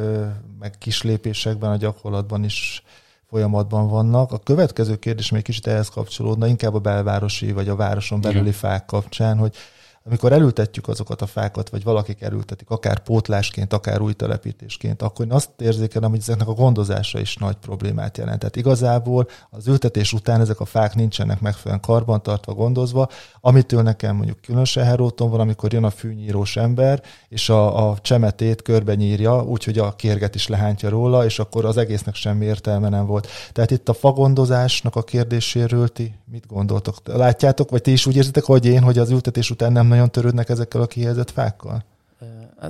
meg 0.58 0.74
kislépésekben, 0.78 1.70
a 1.70 1.76
gyakorlatban 1.76 2.44
is 2.44 2.82
folyamatban 3.28 3.88
vannak. 3.88 4.32
A 4.32 4.38
következő 4.38 4.96
kérdés 4.96 5.30
még 5.30 5.42
kicsit 5.42 5.66
ehhez 5.66 5.88
kapcsolódna, 5.88 6.46
inkább 6.46 6.74
a 6.74 6.78
belvárosi 6.78 7.52
vagy 7.52 7.68
a 7.68 7.76
városon 7.76 8.20
belüli 8.20 8.40
Igen. 8.40 8.52
fák 8.52 8.84
kapcsán, 8.84 9.38
hogy 9.38 9.54
amikor 10.04 10.32
elültetjük 10.32 10.88
azokat 10.88 11.22
a 11.22 11.26
fákat, 11.26 11.70
vagy 11.70 11.82
valakik 11.82 12.20
elültetik, 12.20 12.70
akár 12.70 12.98
pótlásként, 12.98 13.72
akár 13.72 14.00
új 14.00 14.12
telepítésként, 14.12 15.02
akkor 15.02 15.24
én 15.24 15.32
azt 15.32 15.50
érzékelem, 15.58 16.10
hogy 16.10 16.18
ezeknek 16.18 16.48
a 16.48 16.52
gondozása 16.52 17.20
is 17.20 17.36
nagy 17.36 17.56
problémát 17.56 18.18
jelent. 18.18 18.38
Tehát 18.38 18.56
igazából 18.56 19.28
az 19.50 19.66
ültetés 19.66 20.12
után 20.12 20.40
ezek 20.40 20.60
a 20.60 20.64
fák 20.64 20.94
nincsenek 20.94 21.40
megfelelően 21.40 21.80
karbantartva, 21.80 22.54
gondozva, 22.54 23.08
amitől 23.40 23.82
nekem 23.82 24.16
mondjuk 24.16 24.40
különösen 24.40 24.84
heróton 24.84 25.30
van, 25.30 25.40
amikor 25.40 25.72
jön 25.72 25.84
a 25.84 25.90
fűnyírós 25.90 26.56
ember, 26.56 27.02
és 27.28 27.48
a, 27.48 27.90
a 27.90 27.98
csemetét 27.98 28.62
körbenyírja, 28.62 29.42
úgyhogy 29.42 29.78
a 29.78 29.96
kérget 29.96 30.34
is 30.34 30.48
lehántja 30.48 30.88
róla, 30.88 31.24
és 31.24 31.38
akkor 31.38 31.64
az 31.64 31.76
egésznek 31.76 32.14
semmi 32.14 32.44
értelme 32.44 32.88
nem 32.88 33.06
volt. 33.06 33.28
Tehát 33.52 33.70
itt 33.70 33.88
a 33.88 33.92
fagondozásnak 33.92 34.96
a 34.96 35.02
kérdéséről 35.02 35.88
ti 35.88 36.14
mit 36.30 36.46
gondoltok? 36.46 36.96
Látjátok, 37.04 37.70
vagy 37.70 37.82
ti 37.82 37.92
is 37.92 38.06
úgy 38.06 38.16
érzitek, 38.16 38.44
hogy 38.44 38.66
én, 38.66 38.82
hogy 38.82 38.98
az 38.98 39.10
ültetés 39.10 39.50
után 39.50 39.72
nem 39.72 39.89
nagyon 39.90 40.10
törődnek 40.10 40.48
ezekkel 40.48 40.80
a 40.80 40.86
kihelyezett 40.86 41.30
fákkal? 41.30 41.84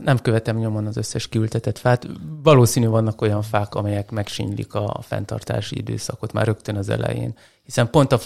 Nem 0.05 0.19
követem 0.19 0.57
nyomon 0.57 0.87
az 0.87 0.97
összes 0.97 1.29
kiültetett 1.29 1.79
fát. 1.79 2.07
Valószínű 2.43 2.87
vannak 2.87 3.21
olyan 3.23 3.43
fák, 3.43 3.75
amelyek 3.75 4.11
megsínylik 4.11 4.75
a 4.75 5.01
fenntartási 5.03 5.77
időszakot 5.77 6.33
már 6.33 6.47
rögtön 6.47 6.77
az 6.77 6.89
elején. 6.89 7.35
Hiszen 7.65 7.91
pont 7.91 8.13
a 8.13 8.19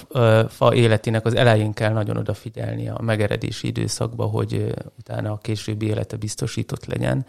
fa 0.49 0.75
életének 0.75 1.27
az 1.27 1.35
elején 1.35 1.73
kell 1.73 1.93
nagyon 1.93 2.17
odafigyelni 2.17 2.89
a 2.89 3.01
megeredési 3.03 3.67
időszakba, 3.67 4.25
hogy 4.25 4.75
utána 4.99 5.33
a 5.33 5.39
későbbi 5.39 5.87
élete 5.87 6.17
biztosított 6.17 6.87
legyen. 6.87 7.27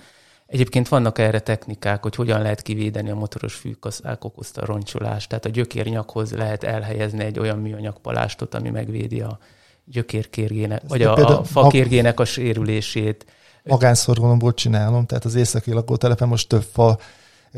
Egyébként 0.47 0.87
vannak 0.87 1.17
erre 1.19 1.39
technikák, 1.39 2.03
hogy 2.03 2.15
hogyan 2.15 2.41
lehet 2.41 2.61
kivédeni 2.61 3.09
a 3.09 3.15
motoros 3.15 3.53
fűkaszák 3.55 4.23
okozta 4.23 4.65
roncsolást. 4.65 5.29
Tehát 5.29 5.45
a 5.45 5.49
gyökérnyakhoz 5.49 6.31
lehet 6.31 6.63
elhelyezni 6.63 7.23
egy 7.23 7.39
olyan 7.39 7.59
műanyag 7.59 7.99
palástot, 7.99 8.53
ami 8.53 8.69
megvédi 8.69 9.21
a 9.21 9.39
gyökérkérgének, 9.85 10.81
vagy 10.87 11.01
a, 11.01 11.39
a 11.39 11.43
fakérgének 11.43 12.19
a 12.19 12.25
sérülését. 12.25 13.25
Magánszorgalomból 13.63 14.53
csinálom, 14.53 15.05
tehát 15.05 15.25
az 15.25 15.35
északi 15.35 15.71
lakótelepen 15.71 16.27
most 16.27 16.47
több 16.47 16.65
fa 16.71 16.97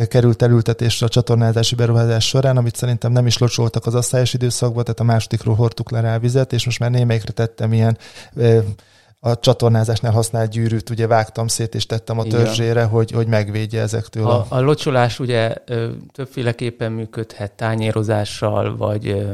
került 0.08 0.42
elültetésre 0.42 1.06
a 1.06 1.10
csatornázási 1.10 1.76
beruházás 1.76 2.28
során, 2.28 2.58
amit 2.58 2.76
szerintem 2.76 3.12
nem 3.12 3.26
is 3.26 3.38
locsoltak 3.38 3.86
az 3.86 3.96
asszályos 3.96 4.34
időszakban, 4.34 4.84
tehát 4.84 5.00
a 5.00 5.04
másodikról 5.04 5.56
hordtuk 5.56 5.92
le 5.92 6.00
rá 6.00 6.18
vizet, 6.18 6.54
és 6.54 6.66
most 6.66 6.80
már 6.80 6.92
némelyikre 6.92 7.32
tettem 7.32 7.74
ilyen 7.74 7.98
a 9.20 9.40
csatornázásnál 9.40 10.12
használt 10.12 10.50
gyűrűt 10.50 10.90
ugye 10.90 11.08
vágtam 11.08 11.48
szét, 11.48 11.76
és 11.76 11.86
tettem 11.86 12.20
a 12.20 12.24
törzsére, 12.24 12.84
hogy, 12.84 13.12
hogy 13.12 13.28
megvédje 13.28 13.82
ezektől. 13.82 14.28
A, 14.28 14.46
a 14.50 14.60
locsolás 14.60 15.20
ugye 15.20 15.54
többféleképpen 16.12 16.92
működhet 16.92 17.52
tányérozással, 17.52 18.78
vagy 18.78 19.28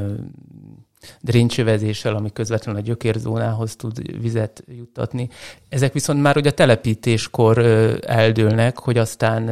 drincsövezéssel, 1.22 2.16
ami 2.16 2.32
közvetlenül 2.32 2.82
a 2.82 2.84
gyökérzónához 2.84 3.76
tud 3.76 4.22
vizet 4.22 4.64
juttatni. 4.68 5.30
Ezek 5.70 5.94
viszont 5.94 6.22
már 6.22 6.38
ugye 6.38 6.50
a 6.50 6.54
telepítéskor 6.54 7.58
eldőlnek, 8.06 8.80
hogy 8.80 8.98
aztán 8.98 9.50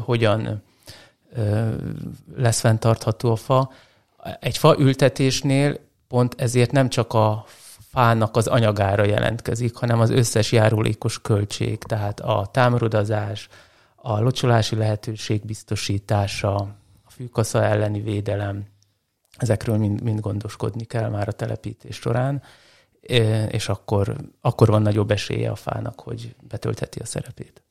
hogyan 0.00 0.62
lesz 2.36 2.60
fenntartható 2.60 3.30
a 3.30 3.36
fa. 3.36 3.70
Egy 4.40 4.58
fa 4.58 4.76
ültetésnél 4.78 5.78
pont 6.08 6.34
ezért 6.38 6.70
nem 6.70 6.88
csak 6.88 7.12
a 7.12 7.44
fának 7.90 8.36
az 8.36 8.46
anyagára 8.46 9.04
jelentkezik, 9.04 9.74
hanem 9.74 10.00
az 10.00 10.10
összes 10.10 10.52
járulékos 10.52 11.20
költség, 11.20 11.78
tehát 11.78 12.20
a 12.20 12.48
támorodazás, 12.52 13.48
a 13.96 14.20
locsolási 14.20 14.76
lehetőség 14.76 15.44
biztosítása, 15.44 16.54
a 17.04 17.10
fűkasza 17.10 17.62
elleni 17.62 18.00
védelem, 18.00 18.64
ezekről 19.36 19.76
mind, 19.76 20.02
mind 20.02 20.20
gondoskodni 20.20 20.84
kell 20.84 21.08
már 21.08 21.28
a 21.28 21.32
telepítés 21.32 21.96
során, 21.96 22.42
és 23.48 23.68
akkor, 23.68 24.16
akkor 24.40 24.68
van 24.68 24.82
nagyobb 24.82 25.10
esélye 25.10 25.50
a 25.50 25.56
fának, 25.56 26.00
hogy 26.00 26.34
betöltheti 26.48 26.98
a 26.98 27.06
szerepét. 27.06 27.62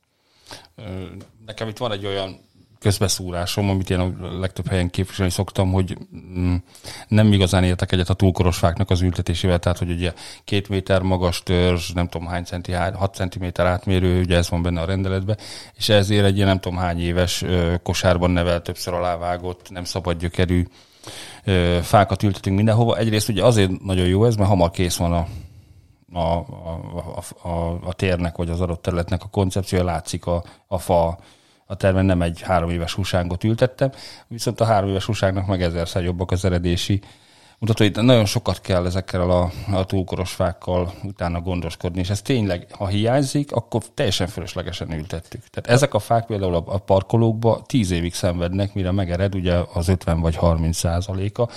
Nekem 1.46 1.68
itt 1.68 1.78
van 1.78 1.92
egy 1.92 2.06
olyan 2.06 2.40
közbeszúrásom, 2.84 3.70
amit 3.70 3.90
én 3.90 3.98
a 3.98 4.38
legtöbb 4.38 4.68
helyen 4.68 4.90
képviselni 4.90 5.30
szoktam, 5.30 5.72
hogy 5.72 5.98
mm, 6.16 6.54
nem 7.08 7.32
igazán 7.32 7.64
értek 7.64 7.92
egyet 7.92 8.08
a 8.08 8.14
túlkoros 8.14 8.56
fáknak 8.56 8.90
az 8.90 9.00
ültetésével, 9.00 9.58
tehát 9.58 9.78
hogy 9.78 9.90
ugye 9.90 10.12
két 10.44 10.68
méter 10.68 11.02
magas 11.02 11.42
törzs, 11.42 11.90
nem 11.92 12.08
tudom 12.08 12.26
hány 12.26 12.44
centi, 12.44 12.72
6 12.72 13.14
centiméter 13.14 13.66
átmérő, 13.66 14.20
ugye 14.20 14.36
ez 14.36 14.50
van 14.50 14.62
benne 14.62 14.80
a 14.80 14.84
rendeletben, 14.84 15.38
és 15.74 15.88
ezért 15.88 16.24
egy 16.24 16.36
ilyen 16.36 16.48
nem 16.48 16.60
tudom 16.60 16.78
hány 16.78 17.00
éves 17.00 17.44
kosárban 17.82 18.30
nevel, 18.30 18.62
többször 18.62 18.94
alávágott, 18.94 19.70
nem 19.70 19.84
szabad 19.84 20.18
gyökerű 20.18 20.66
fákat 21.82 22.22
ültetünk 22.22 22.56
mindenhova. 22.56 22.96
Egyrészt 22.96 23.28
ugye 23.28 23.44
azért 23.44 23.82
nagyon 23.82 24.06
jó 24.06 24.24
ez, 24.24 24.36
mert 24.36 24.48
hamar 24.48 24.70
kész 24.70 24.96
van 24.96 25.12
a, 25.12 25.26
a, 26.18 26.38
a, 27.42 27.48
a, 27.48 27.78
a 27.84 27.92
térnek, 27.92 28.36
vagy 28.36 28.50
az 28.50 28.60
adott 28.60 28.82
területnek 28.82 29.22
a 29.22 29.28
koncepciója, 29.28 29.84
látszik 29.84 30.26
a, 30.26 30.44
a 30.66 30.78
fa 30.78 31.18
a 31.66 31.74
termen 31.74 32.04
nem 32.04 32.22
egy 32.22 32.40
három 32.40 32.70
éves 32.70 32.92
húsángot 32.92 33.44
ültettem, 33.44 33.90
viszont 34.28 34.60
a 34.60 34.64
három 34.64 34.88
éves 34.88 35.04
húságnak 35.04 35.46
meg 35.46 35.62
ezerszer 35.62 36.02
jobbak 36.02 36.30
az 36.30 36.44
eredési 36.44 37.00
mutató, 37.64 37.84
hogy 37.84 38.04
nagyon 38.04 38.24
sokat 38.24 38.60
kell 38.60 38.86
ezekkel 38.86 39.30
a, 39.30 39.50
a 39.72 39.84
túlkoros 39.84 40.32
fákkal 40.32 40.92
utána 41.02 41.40
gondoskodni, 41.40 42.00
és 42.00 42.10
ez 42.10 42.22
tényleg, 42.22 42.66
ha 42.70 42.86
hiányzik, 42.86 43.52
akkor 43.52 43.82
teljesen 43.94 44.26
fölöslegesen 44.26 44.92
ültettük. 44.92 45.42
Tehát 45.50 45.70
ezek 45.70 45.94
a 45.94 45.98
fák 45.98 46.26
például 46.26 46.54
a, 46.54 46.62
a 46.66 46.78
parkolókba 46.78 47.62
tíz 47.66 47.90
évig 47.90 48.14
szenvednek, 48.14 48.74
mire 48.74 48.90
megered 48.90 49.34
ugye 49.34 49.56
az 49.72 49.88
50 49.88 50.20
vagy 50.20 50.36
30 50.36 50.76
százaléka. 50.76 51.48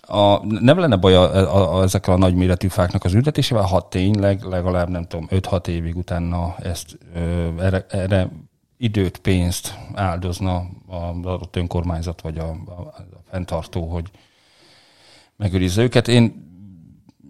A, 0.00 0.46
nem 0.46 0.78
lenne 0.78 0.96
baj 0.96 1.14
a, 1.14 1.34
a, 1.34 1.78
a, 1.78 1.82
ezekkel 1.82 2.14
a 2.14 2.18
nagyméretű 2.18 2.68
fáknak 2.68 3.04
az 3.04 3.14
ültetésével, 3.14 3.62
ha 3.62 3.88
tényleg 3.88 4.42
legalább 4.42 4.88
nem 4.88 5.06
tudom, 5.06 5.26
5-6 5.30 5.66
évig 5.66 5.96
utána 5.96 6.56
ezt 6.62 6.98
ö, 7.14 7.48
erre, 7.58 7.86
erre 7.88 8.30
időt, 8.76 9.18
pénzt 9.18 9.78
áldozna 9.94 10.56
az 10.86 11.24
adott 11.24 11.56
önkormányzat 11.56 12.20
vagy 12.20 12.38
a, 12.38 12.48
a, 12.48 12.70
a 12.70 13.22
fenntartó, 13.30 13.88
hogy 13.88 14.10
megőrizze 15.40 15.82
őket. 15.82 16.08
Én, 16.08 16.48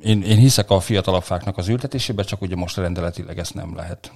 én, 0.00 0.22
én 0.22 0.36
hiszek 0.36 0.70
a 0.70 0.80
fiatalabb 0.80 1.22
fáknak 1.22 1.56
az 1.56 1.68
ültetésébe, 1.68 2.22
csak 2.22 2.40
ugye 2.40 2.56
most 2.56 2.76
rendeletileg 2.76 3.38
ezt 3.38 3.54
nem 3.54 3.74
lehet. 3.74 4.12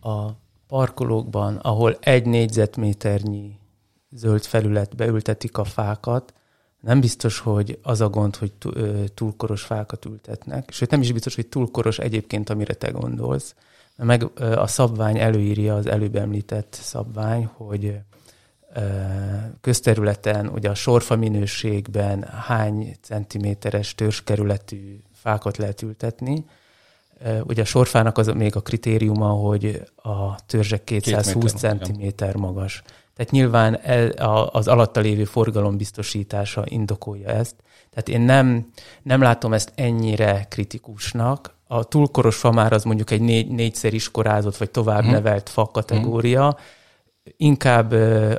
A 0.00 0.28
parkolókban, 0.66 1.56
ahol 1.56 1.96
egy 2.00 2.26
négyzetméternyi 2.26 3.58
zöld 4.10 4.42
felületbe 4.42 5.06
ültetik 5.06 5.58
a 5.58 5.64
fákat, 5.64 6.34
nem 6.80 7.00
biztos, 7.00 7.38
hogy 7.38 7.78
az 7.82 8.00
a 8.00 8.08
gond, 8.08 8.36
hogy 8.36 8.52
túlkoros 9.14 9.62
fákat 9.62 10.04
ültetnek, 10.04 10.70
sőt 10.72 10.90
nem 10.90 11.00
is 11.00 11.12
biztos, 11.12 11.34
hogy 11.34 11.46
túlkoros 11.46 11.98
egyébként, 11.98 12.50
amire 12.50 12.74
te 12.74 12.90
gondolsz. 12.90 13.54
Meg 13.96 14.26
a 14.56 14.66
szabvány 14.66 15.18
előírja 15.18 15.74
az 15.74 15.86
előbb 15.86 16.16
említett 16.16 16.78
szabvány, 16.80 17.48
hogy 17.56 17.98
közterületen, 19.60 20.48
ugye 20.48 20.68
a 20.68 20.74
sorfa 20.74 21.16
minőségben 21.16 22.22
hány 22.22 22.96
centiméteres 23.00 23.94
törzskerületű 23.94 25.00
fákat 25.14 25.56
lehet 25.56 25.82
ültetni. 25.82 26.44
Ugye 27.42 27.62
a 27.62 27.64
sorfának 27.64 28.18
az 28.18 28.26
még 28.26 28.56
a 28.56 28.60
kritériuma, 28.60 29.28
hogy 29.28 29.82
a 29.96 30.44
törzsek 30.46 30.84
220 30.84 31.52
cm 31.52 32.24
magas. 32.34 32.82
Tehát 33.16 33.32
nyilván 33.32 33.80
az 34.52 34.68
alatta 34.68 35.00
lévő 35.00 35.24
forgalom 35.24 35.76
biztosítása 35.76 36.64
indokolja 36.66 37.28
ezt. 37.28 37.54
Tehát 37.90 38.08
én 38.08 38.20
nem, 38.20 38.70
nem 39.02 39.20
látom 39.20 39.52
ezt 39.52 39.72
ennyire 39.74 40.46
kritikusnak. 40.48 41.54
A 41.66 41.84
túlkoros 41.84 42.36
fa 42.36 42.50
már 42.50 42.72
az 42.72 42.84
mondjuk 42.84 43.10
egy 43.10 43.20
négy, 43.20 43.48
négyszer 43.48 43.92
iskorázott 43.92 44.56
vagy 44.56 44.70
tovább 44.70 45.02
hmm. 45.02 45.10
nevelt 45.10 45.48
fa 45.48 45.66
kategória. 45.66 46.44
Hmm 46.44 46.80
inkább 47.42 47.92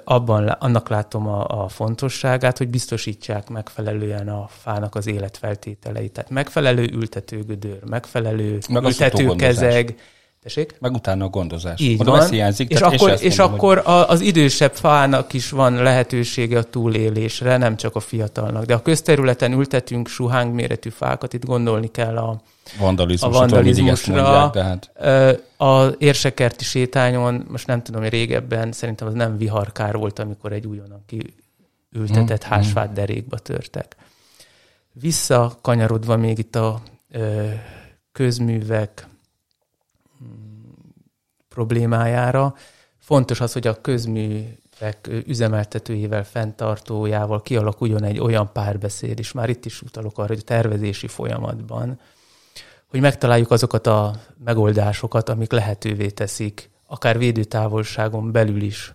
abban 0.04 0.48
annak 0.48 0.90
látom 0.90 1.28
a, 1.28 1.64
a 1.64 1.68
fontosságát, 1.68 2.58
hogy 2.58 2.70
biztosítsák 2.70 3.50
megfelelően 3.50 4.28
a 4.28 4.48
fának 4.48 4.96
az 4.96 5.08
életfeltételeit. 5.08 6.12
Tehát 6.12 6.30
megfelelő 6.30 6.90
ültetőgödör, 6.94 7.80
megfelelő 7.86 8.60
Meg 8.70 8.84
ültetőkezeg, 8.84 9.96
Tessék? 10.44 10.76
Meg 10.80 10.94
utána 10.94 11.26
a 11.26 11.28
gondozás. 11.28 11.80
Így 11.80 12.04
van. 12.04 12.30
hiányzik. 12.30 12.70
És 12.70 12.80
akkor, 12.80 13.12
és, 13.12 13.22
és 13.22 13.38
mondom, 13.38 13.56
akkor 13.56 13.78
hogy... 13.78 14.06
az 14.08 14.22
idősebb 14.22 14.74
fának 14.74 15.34
is 15.34 15.50
van 15.50 15.74
lehetősége 15.74 16.58
a 16.58 16.64
túlélésre, 16.64 17.58
nem 17.58 17.76
csak 17.76 17.96
a 17.96 18.00
fiatalnak. 18.00 18.66
De 18.66 18.74
a 18.74 18.82
közterületen 18.82 19.52
ültetünk 19.52 20.08
suháng 20.08 20.54
méretű 20.54 20.90
fákat, 20.90 21.34
itt 21.34 21.46
gondolni 21.46 21.92
kell 21.92 22.18
a, 22.18 22.42
Vandalizmus, 22.80 23.36
a 23.36 23.40
vandalizmusra. 23.40 24.14
Mondják, 24.14 24.52
tehát. 24.52 24.92
A 25.58 25.96
érsekerti 25.98 26.64
sétányon, 26.64 27.46
most 27.50 27.68
nem 27.68 27.84
tudom, 27.84 28.02
hogy 28.02 28.10
régebben 28.10 28.72
szerintem 28.72 29.08
az 29.08 29.14
nem 29.14 29.38
viharkár 29.38 29.96
volt, 29.96 30.20
amikor 30.20 30.52
egy 30.52 30.68
újonnan 30.68 31.06
kiültetett 31.92 32.44
hmm. 32.44 32.52
hásfát 32.52 32.94
derékba 32.94 33.38
törtek. 33.38 33.96
Visszakanyarodva 34.92 36.18
még 36.18 36.38
itt 36.38 36.56
a 36.56 36.82
közművek 38.12 39.08
problémájára. 41.54 42.56
Fontos 43.00 43.42
az, 43.42 43.54
hogy 43.54 43.68
a 43.68 43.82
közművek 43.82 45.10
üzemeltetőjével, 45.26 46.26
fenntartójával 46.26 47.42
kialakuljon 47.42 48.04
egy 48.04 48.20
olyan 48.20 48.52
párbeszéd, 48.54 49.20
és 49.20 49.32
már 49.32 49.50
itt 49.50 49.66
is 49.66 49.82
utalok 49.82 50.18
arra, 50.18 50.28
hogy 50.28 50.42
a 50.42 50.46
tervezési 50.46 51.08
folyamatban, 51.08 52.00
hogy 52.88 53.00
megtaláljuk 53.00 53.52
azokat 53.52 53.88
a 53.88 54.16
megoldásokat, 54.44 55.30
amik 55.30 55.52
lehetővé 55.52 56.10
teszik, 56.10 56.70
akár 56.88 57.18
védőtávolságon 57.18 58.32
belül 58.32 58.62
is 58.62 58.94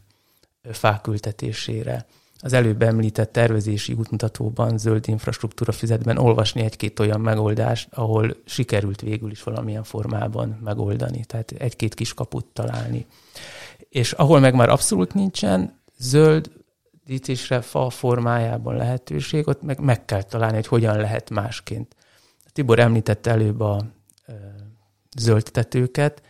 fák 0.73 1.07
ültetésére 1.07 2.07
az 2.41 2.53
előbb 2.53 2.83
említett 2.83 3.33
tervezési 3.33 3.93
útmutatóban, 3.93 4.79
zöld 4.79 5.09
infrastruktúra 5.09 5.73
fizetben 5.73 6.19
olvasni 6.19 6.63
egy-két 6.63 7.01
olyan 7.01 7.21
megoldást, 7.21 7.89
ahol 7.93 8.37
sikerült 8.45 9.01
végül 9.01 9.31
is 9.31 9.43
valamilyen 9.43 9.83
formában 9.83 10.59
megoldani, 10.65 11.25
tehát 11.25 11.51
egy-két 11.51 11.95
kis 11.95 12.15
kaput 12.15 12.45
találni. 12.45 13.07
És 13.89 14.13
ahol 14.13 14.41
meg 14.41 14.55
már 14.55 14.69
abszolút 14.69 15.15
nincsen 15.15 15.81
zöld 15.99 16.51
dítésre 17.05 17.61
fa 17.61 17.91
formájában 17.91 18.77
lehetőség, 18.77 19.49
ott 19.49 19.63
meg, 19.63 19.81
meg 19.81 20.05
kell 20.05 20.23
találni, 20.23 20.55
hogy 20.55 20.67
hogyan 20.67 20.97
lehet 20.97 21.31
másként. 21.31 21.97
Tibor 22.53 22.79
említette 22.79 23.31
előbb 23.31 23.61
a 23.61 23.85
zöld 25.17 25.49
tetőket, 25.53 26.23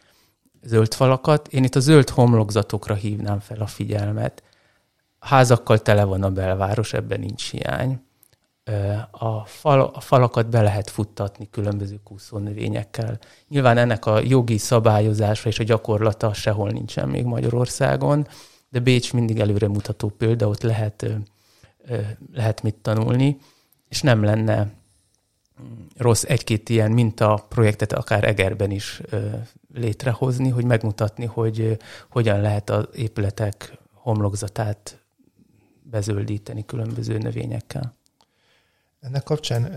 zöld 0.62 0.94
falakat. 0.94 1.49
Én 1.49 1.64
itt 1.64 1.75
a 1.75 1.81
zöld 1.81 2.09
homlokzatokra 2.09 2.94
hívnám 2.94 3.40
fel 3.40 3.61
a 3.61 3.66
figyelmet 3.66 4.42
házakkal 5.29 5.79
tele 5.79 6.05
van 6.05 6.23
a 6.23 6.31
belváros, 6.31 6.93
ebben 6.93 7.21
nincs 7.21 7.51
hiány. 7.51 8.01
A, 9.11 9.45
fal, 9.45 9.81
a 9.81 10.01
falakat 10.01 10.49
be 10.49 10.62
lehet 10.62 10.91
futtatni 10.91 11.49
különböző 11.51 12.01
kúszónövényekkel. 12.05 13.19
Nyilván 13.49 13.79
ennek 13.79 14.07
a 14.07 14.21
jogi 14.21 14.59
szabályozása 14.59 15.49
és 15.49 15.59
a 15.59 15.64
gyakorlata 15.64 16.33
sehol 16.33 16.71
nincsen 16.71 17.09
még 17.09 17.25
Magyarországon, 17.25 18.27
de 18.69 18.81
Bécs 18.81 19.12
mindig 19.12 19.41
előremutató 19.41 20.09
példa, 20.09 20.49
ott 20.49 20.62
lehet, 20.62 21.07
lehet 22.33 22.62
mit 22.62 22.75
tanulni, 22.75 23.37
és 23.88 24.03
nem 24.03 24.25
lenne 24.25 24.61
mm, 24.62 25.67
rossz 25.97 26.23
egy-két 26.23 26.69
ilyen 26.69 26.91
minta 26.91 27.47
projektet 27.49 27.93
akár 27.93 28.25
Egerben 28.25 28.71
is 28.71 29.01
létrehozni, 29.75 30.49
hogy 30.49 30.64
megmutatni, 30.64 31.25
hogy 31.25 31.77
hogyan 32.11 32.41
lehet 32.41 32.71
az 32.71 32.88
épületek 32.95 33.79
homlokzatát 33.93 34.98
bezöldíteni 35.90 36.64
különböző 36.64 37.18
növényekkel. 37.18 37.96
Ennek 39.01 39.22
kapcsán 39.22 39.72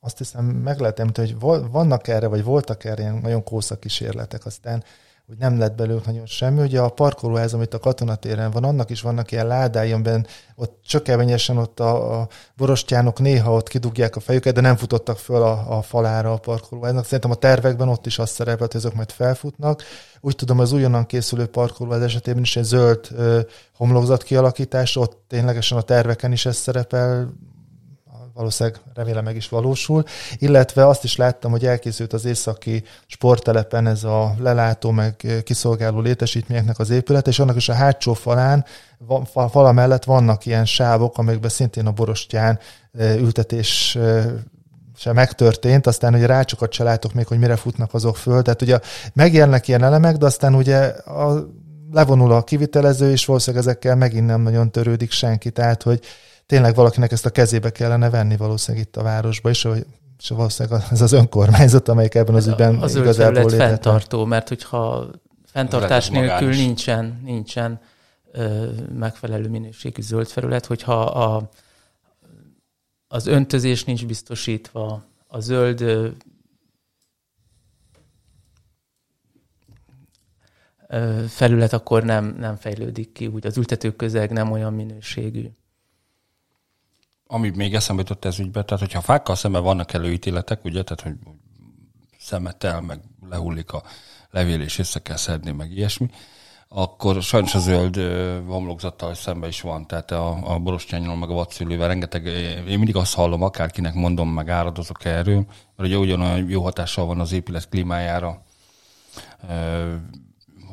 azt 0.00 0.18
hiszem 0.18 0.44
meg 0.44 0.78
lehet 0.78 0.98
említeni, 0.98 1.32
hogy 1.32 1.70
vannak 1.70 2.08
erre, 2.08 2.26
vagy 2.26 2.44
voltak 2.44 2.84
erre 2.84 3.02
ilyen 3.02 3.14
nagyon 3.14 3.44
kósza 3.44 3.78
kísérletek, 3.78 4.46
aztán 4.46 4.84
hogy 5.26 5.36
nem 5.38 5.58
lett 5.58 5.74
belőlük 5.76 6.06
nagyon 6.06 6.26
semmi. 6.26 6.62
Ugye 6.62 6.80
a 6.80 6.88
parkolóház, 6.88 7.54
amit 7.54 7.74
a 7.74 7.78
katonatéren 7.78 8.50
van, 8.50 8.64
annak 8.64 8.90
is 8.90 9.00
vannak 9.00 9.32
ilyen 9.32 9.46
ládái, 9.46 9.92
amiben 9.92 10.26
ott 10.54 10.80
csökevényesen 10.86 11.56
ott 11.56 11.80
a, 11.80 12.20
a 12.20 12.28
borostyánok 12.56 13.18
néha 13.20 13.52
ott 13.52 13.68
kidugják 13.68 14.16
a 14.16 14.20
fejüket, 14.20 14.54
de 14.54 14.60
nem 14.60 14.76
futottak 14.76 15.18
föl 15.18 15.42
a, 15.42 15.78
a 15.78 15.82
falára 15.82 16.32
a 16.32 16.38
parkolóháznak. 16.38 17.04
Szerintem 17.04 17.30
a 17.30 17.34
tervekben 17.34 17.88
ott 17.88 18.06
is 18.06 18.18
azt 18.18 18.32
szerepelt, 18.32 18.72
hogy 18.72 18.80
azok 18.80 18.94
majd 18.94 19.10
felfutnak. 19.10 19.82
Úgy 20.20 20.36
tudom, 20.36 20.58
az 20.58 20.72
újonnan 20.72 21.06
készülő 21.06 21.46
parkolóház 21.46 22.02
esetében 22.02 22.42
is 22.42 22.56
egy 22.56 22.64
zöld 22.64 23.08
ö, 23.10 23.40
homlokzat 23.76 24.22
kialakítás, 24.22 24.96
ott 24.96 25.24
ténylegesen 25.28 25.78
a 25.78 25.82
terveken 25.82 26.32
is 26.32 26.46
ez 26.46 26.56
szerepel, 26.56 27.32
valószínűleg 28.34 28.80
remélem 28.94 29.24
meg 29.24 29.36
is 29.36 29.48
valósul, 29.48 30.04
illetve 30.38 30.86
azt 30.86 31.04
is 31.04 31.16
láttam, 31.16 31.50
hogy 31.50 31.66
elkészült 31.66 32.12
az 32.12 32.24
északi 32.24 32.84
sporttelepen 33.06 33.86
ez 33.86 34.04
a 34.04 34.34
lelátó 34.38 34.90
meg 34.90 35.42
kiszolgáló 35.44 36.00
létesítményeknek 36.00 36.78
az 36.78 36.90
épület, 36.90 37.26
és 37.26 37.38
annak 37.38 37.56
is 37.56 37.68
a 37.68 37.74
hátsó 37.74 38.12
falán, 38.12 38.64
fala 39.50 39.72
mellett 39.72 40.04
vannak 40.04 40.46
ilyen 40.46 40.64
sávok, 40.64 41.18
amikben 41.18 41.50
szintén 41.50 41.86
a 41.86 41.92
borostyán 41.92 42.58
ültetés 42.98 43.98
se 44.96 45.12
megtörtént, 45.12 45.86
aztán 45.86 46.14
ugye 46.14 46.26
rácsokat 46.26 46.72
se 46.72 46.84
látok 46.84 47.12
még, 47.12 47.26
hogy 47.26 47.38
mire 47.38 47.56
futnak 47.56 47.94
azok 47.94 48.16
föl, 48.16 48.42
tehát 48.42 48.62
ugye 48.62 48.78
megjelennek 49.12 49.68
ilyen 49.68 49.82
elemek, 49.82 50.16
de 50.16 50.26
aztán 50.26 50.54
ugye 50.54 50.78
a, 50.86 51.46
levonul 51.92 52.32
a 52.32 52.44
kivitelező, 52.44 53.10
és 53.10 53.26
valószínűleg 53.26 53.66
ezekkel 53.66 53.96
megint 53.96 54.26
nem 54.26 54.40
nagyon 54.40 54.70
törődik 54.70 55.10
senki, 55.10 55.50
tehát 55.50 55.82
hogy 55.82 56.00
tényleg 56.46 56.74
valakinek 56.74 57.12
ezt 57.12 57.26
a 57.26 57.30
kezébe 57.30 57.70
kellene 57.70 58.10
venni 58.10 58.36
valószínűleg 58.36 58.86
itt 58.86 58.96
a 58.96 59.02
városba, 59.02 59.48
és, 59.48 59.62
hogy, 59.62 59.86
és 60.18 60.28
valószínűleg 60.28 60.82
ez 60.90 61.00
az 61.00 61.12
önkormányzat, 61.12 61.88
amelyik 61.88 62.14
ebben 62.14 62.34
az 62.34 62.46
ügyben 62.46 62.78
az 62.78 62.96
igazából 62.96 63.34
létezett. 63.34 63.68
fenntartó, 63.68 64.24
mert 64.24 64.48
hogyha 64.48 65.10
fenntartás 65.46 66.08
nélkül 66.08 66.48
nincsen, 66.48 67.20
nincsen 67.24 67.80
ö, 68.32 68.70
megfelelő 68.98 69.48
minőségű 69.48 70.02
zöld 70.02 70.26
felület, 70.26 70.66
hogyha 70.66 71.00
a, 71.02 71.50
az 73.08 73.26
öntözés 73.26 73.84
nincs 73.84 74.06
biztosítva, 74.06 75.04
a 75.26 75.40
zöld 75.40 75.84
felület 81.28 81.72
akkor 81.72 82.04
nem, 82.04 82.36
nem 82.38 82.56
fejlődik 82.56 83.12
ki, 83.12 83.26
úgy. 83.26 83.46
Az 83.46 83.56
ültető 83.56 83.96
közeg 83.96 84.30
nem 84.30 84.52
olyan 84.52 84.72
minőségű. 84.72 85.48
Ami 87.26 87.50
még 87.50 87.74
eszembe 87.74 88.02
jutott 88.02 88.24
ez 88.24 88.38
ügybe, 88.38 88.62
tehát 88.62 88.82
hogyha 88.82 89.00
fákkal 89.00 89.34
szemben 89.34 89.62
vannak 89.62 89.92
előítéletek, 89.92 90.64
ugye, 90.64 90.82
tehát 90.82 91.00
hogy 91.00 91.34
szemetel, 92.18 92.80
meg 92.80 93.00
lehullik 93.28 93.72
a 93.72 93.82
levél, 94.30 94.60
és 94.60 94.78
össze 94.78 95.02
kell 95.02 95.16
szedni, 95.16 95.50
meg 95.50 95.70
ilyesmi, 95.70 96.10
akkor 96.68 97.22
sajnos 97.22 97.54
a 97.54 97.58
zöld 97.58 97.96
homlokzattal 98.46 99.14
szemben 99.14 99.48
is 99.48 99.60
van, 99.60 99.86
tehát 99.86 100.10
a, 100.10 100.52
a 100.54 100.58
borostyányról, 100.58 101.16
meg 101.16 101.30
a 101.30 101.34
vadszülővel 101.34 101.88
rengeteg, 101.88 102.26
én 102.68 102.76
mindig 102.76 102.96
azt 102.96 103.14
hallom, 103.14 103.42
akárkinek 103.42 103.94
mondom, 103.94 104.28
meg 104.28 104.48
áradozok 104.48 105.04
erről, 105.04 105.46
mert 105.76 105.88
ugye 105.88 105.96
ugyanolyan 105.96 106.48
jó 106.48 106.62
hatással 106.62 107.06
van 107.06 107.20
az 107.20 107.32
épület 107.32 107.68
klímájára, 107.68 108.42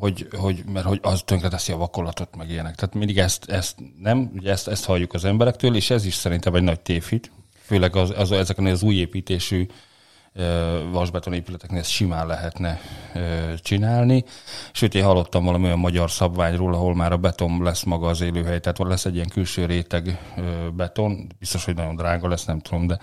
hogy, 0.00 0.28
hogy, 0.36 0.64
mert 0.72 0.86
hogy 0.86 0.98
az 1.02 1.22
tönkreteszi 1.24 1.72
a 1.72 1.76
vakolatot, 1.76 2.36
meg 2.36 2.50
ilyenek. 2.50 2.74
Tehát 2.74 2.94
mindig 2.94 3.18
ezt, 3.18 3.50
ezt 3.50 3.76
nem, 3.98 4.30
ugye 4.34 4.50
ezt, 4.50 4.68
ezt 4.68 4.84
halljuk 4.84 5.14
az 5.14 5.24
emberektől, 5.24 5.76
és 5.76 5.90
ez 5.90 6.04
is 6.04 6.14
szerintem 6.14 6.54
egy 6.54 6.62
nagy 6.62 6.80
tévhit, 6.80 7.32
főleg 7.62 7.96
az, 7.96 8.12
az, 8.16 8.32
ezeken 8.32 8.66
az 8.66 8.82
új 8.82 8.94
építésű 8.94 9.66
vasbeton 10.92 11.32
épületeknél 11.32 11.80
ezt 11.80 11.90
simán 11.90 12.26
lehetne 12.26 12.80
csinálni. 13.56 14.24
Sőt, 14.72 14.94
én 14.94 15.04
hallottam 15.04 15.44
valami 15.44 15.64
olyan 15.64 15.78
magyar 15.78 16.10
szabványról, 16.10 16.74
ahol 16.74 16.94
már 16.94 17.12
a 17.12 17.16
beton 17.16 17.62
lesz 17.62 17.82
maga 17.82 18.08
az 18.08 18.20
élőhely, 18.20 18.60
tehát 18.60 18.78
lesz 18.78 19.04
egy 19.04 19.14
ilyen 19.14 19.28
külső 19.28 19.66
réteg 19.66 20.18
beton, 20.76 21.26
biztos, 21.38 21.64
hogy 21.64 21.74
nagyon 21.74 21.96
drága 21.96 22.28
lesz, 22.28 22.44
nem 22.44 22.60
tudom, 22.60 22.86
de 22.86 22.98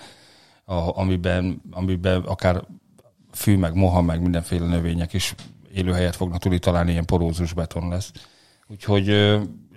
a, 0.65 0.99
amiben, 0.99 1.61
amiben 1.71 2.21
akár 2.21 2.63
fű, 3.31 3.57
meg 3.57 3.73
moha, 3.73 4.01
meg 4.01 4.21
mindenféle 4.21 4.65
növények 4.65 5.13
is 5.13 5.35
élőhelyet 5.77 6.15
fognak 6.15 6.39
tudni 6.39 6.59
találni, 6.59 6.91
ilyen 6.91 7.05
porózus 7.05 7.53
beton 7.53 7.89
lesz. 7.89 8.11
Úgyhogy 8.67 9.09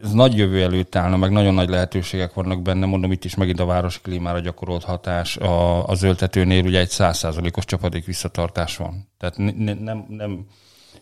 ez 0.03 0.13
nagy 0.13 0.37
jövő 0.37 0.63
előtt 0.63 0.95
állna, 0.95 1.17
meg 1.17 1.31
nagyon 1.31 1.55
nagy 1.55 1.69
lehetőségek 1.69 2.35
vannak 2.35 2.63
benne, 2.63 2.87
mondom 2.87 3.13
itt 3.13 3.25
is 3.25 3.35
megint 3.35 3.61
a 3.61 3.65
városi 3.65 3.99
klímára 4.03 4.39
gyakorolt 4.39 4.85
hatás. 4.85 5.37
A, 5.37 5.87
a 5.89 5.95
zöldtetőnél 5.95 6.65
ugye 6.65 6.79
egy 6.79 6.89
százszázalékos 6.89 7.65
csapadék 7.65 8.05
visszatartás 8.05 8.77
van. 8.77 9.09
Tehát 9.19 9.37
ne, 9.37 9.75
nem, 9.75 10.07
nem 10.09 10.47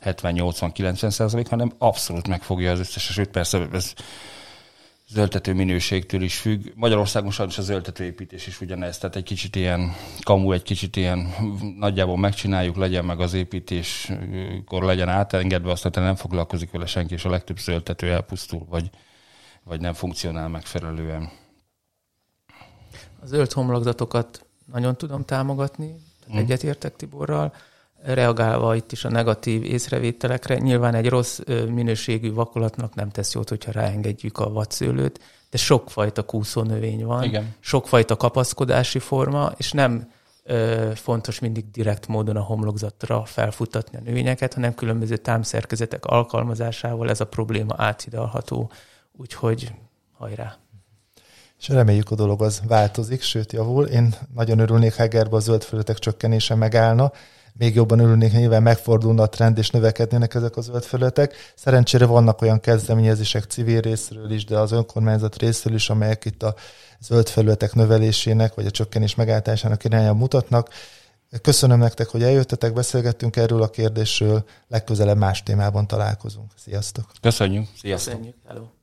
70-80-90 0.04 1.11
százalék, 1.11 1.48
hanem 1.48 1.72
abszolút 1.78 2.28
megfogja 2.28 2.70
az 2.70 2.78
összes, 2.78 3.02
sőt 3.02 3.28
persze 3.28 3.68
ez 3.72 3.92
zöldtető 5.08 5.54
minőségtől 5.54 6.22
is 6.22 6.38
függ. 6.38 6.66
Magyarországon 6.74 7.30
sajnos 7.30 7.58
a 7.58 7.62
zöldtetőépítés 7.62 8.46
is 8.46 8.60
ugyanez, 8.60 8.98
tehát 8.98 9.16
egy 9.16 9.22
kicsit 9.22 9.56
ilyen 9.56 9.92
kamu, 10.22 10.52
egy 10.52 10.62
kicsit 10.62 10.96
ilyen 10.96 11.34
nagyjából 11.78 12.18
megcsináljuk, 12.18 12.76
legyen 12.76 13.04
meg 13.04 13.20
az 13.20 13.32
építéskor 13.32 14.82
legyen 14.82 15.08
átengedve, 15.08 15.70
aztán 15.70 16.04
nem 16.04 16.14
foglalkozik 16.14 16.70
vele 16.70 16.86
senki, 16.86 17.14
és 17.14 17.24
a 17.24 17.30
legtöbb 17.30 17.58
zöldtető 17.58 18.10
elpusztul, 18.10 18.66
vagy, 18.68 18.90
vagy 19.64 19.80
nem 19.80 19.92
funkcionál 19.92 20.48
megfelelően. 20.48 21.30
A 23.20 23.26
zöld 23.26 23.52
homlokzatokat 23.52 24.46
nagyon 24.72 24.96
tudom 24.96 25.24
támogatni, 25.24 25.96
tehát 26.26 26.40
mm. 26.40 26.44
egyetértek 26.44 26.96
Tiborral 26.96 27.54
reagálva 28.02 28.74
itt 28.74 28.92
is 28.92 29.04
a 29.04 29.11
negatív 29.11 29.64
észrevételekre, 29.64 30.58
nyilván 30.58 30.94
egy 30.94 31.08
rossz 31.08 31.40
minőségű 31.68 32.32
vakolatnak 32.32 32.94
nem 32.94 33.08
tesz 33.08 33.34
jót, 33.34 33.48
hogyha 33.48 33.72
ráengedjük 33.72 34.38
a 34.38 34.50
vadszőlőt, 34.50 35.20
de 35.50 35.58
sokfajta 35.58 36.22
kúszónövény 36.22 37.04
van, 37.04 37.22
Igen. 37.24 37.54
sokfajta 37.61 38.16
kapaszkodási 38.16 38.98
forma, 38.98 39.52
és 39.56 39.72
nem 39.72 40.12
ö, 40.44 40.90
fontos 40.94 41.38
mindig 41.38 41.70
direkt 41.70 42.06
módon 42.06 42.37
a 42.37 42.40
homlokzatra 42.40 43.24
felfutatni 43.24 43.98
a 43.98 44.00
növényeket, 44.04 44.54
hanem 44.54 44.74
különböző 44.74 45.16
támszerkezetek 45.16 46.04
alkalmazásával 46.04 47.11
ez 47.11 47.20
a 47.20 47.26
probléma 47.26 47.74
áthidalható. 47.76 48.70
Úgyhogy 49.16 49.72
hajrá! 50.12 50.56
És 51.58 51.68
reméljük 51.68 52.11
a 52.11 52.14
dolog 52.14 52.42
az 52.42 52.62
változik, 52.66 53.22
sőt 53.22 53.52
javul. 53.52 53.87
Én 53.87 54.14
nagyon 54.34 54.58
örülnék, 54.58 54.94
ha 54.94 55.02
Egerbe 55.02 55.37
a 55.37 55.40
zöld 55.40 55.64
csökkenése 55.98 56.54
megállna, 56.54 57.12
még 57.58 57.74
jobban 57.74 57.98
örülnék, 57.98 58.32
nyilván 58.32 58.62
megfordulna 58.62 59.22
a 59.22 59.28
trend, 59.28 59.58
és 59.58 59.70
növekednének 59.70 60.34
ezek 60.34 60.56
a 60.56 60.60
zöld 60.60 60.84
felületek. 60.84 61.34
Szerencsére 61.54 62.06
vannak 62.06 62.42
olyan 62.42 62.60
kezdeményezések 62.60 63.44
civil 63.44 63.80
részről 63.80 64.30
is, 64.30 64.44
de 64.44 64.58
az 64.58 64.72
önkormányzat 64.72 65.38
részről 65.38 65.74
is, 65.74 65.90
amelyek 65.90 66.24
itt 66.24 66.42
a 66.42 66.54
zöld 67.00 67.28
felületek 67.28 67.74
növelésének, 67.74 68.54
vagy 68.54 68.66
a 68.66 68.70
csökkenés 68.70 69.14
megállításának 69.14 69.84
irányába 69.84 70.18
mutatnak. 70.18 70.68
Köszönöm 71.42 71.78
nektek, 71.78 72.08
hogy 72.08 72.22
eljöttetek, 72.22 72.72
beszélgettünk 72.72 73.36
erről 73.36 73.62
a 73.62 73.70
kérdésről, 73.70 74.44
legközelebb 74.68 75.16
más 75.16 75.42
témában 75.42 75.86
találkozunk. 75.86 76.52
Sziasztok! 76.56 77.10
Köszönjük! 77.20 77.66
Sziasztok! 77.80 78.12
Köszönjük! 78.12 78.36
Hello. 78.46 78.77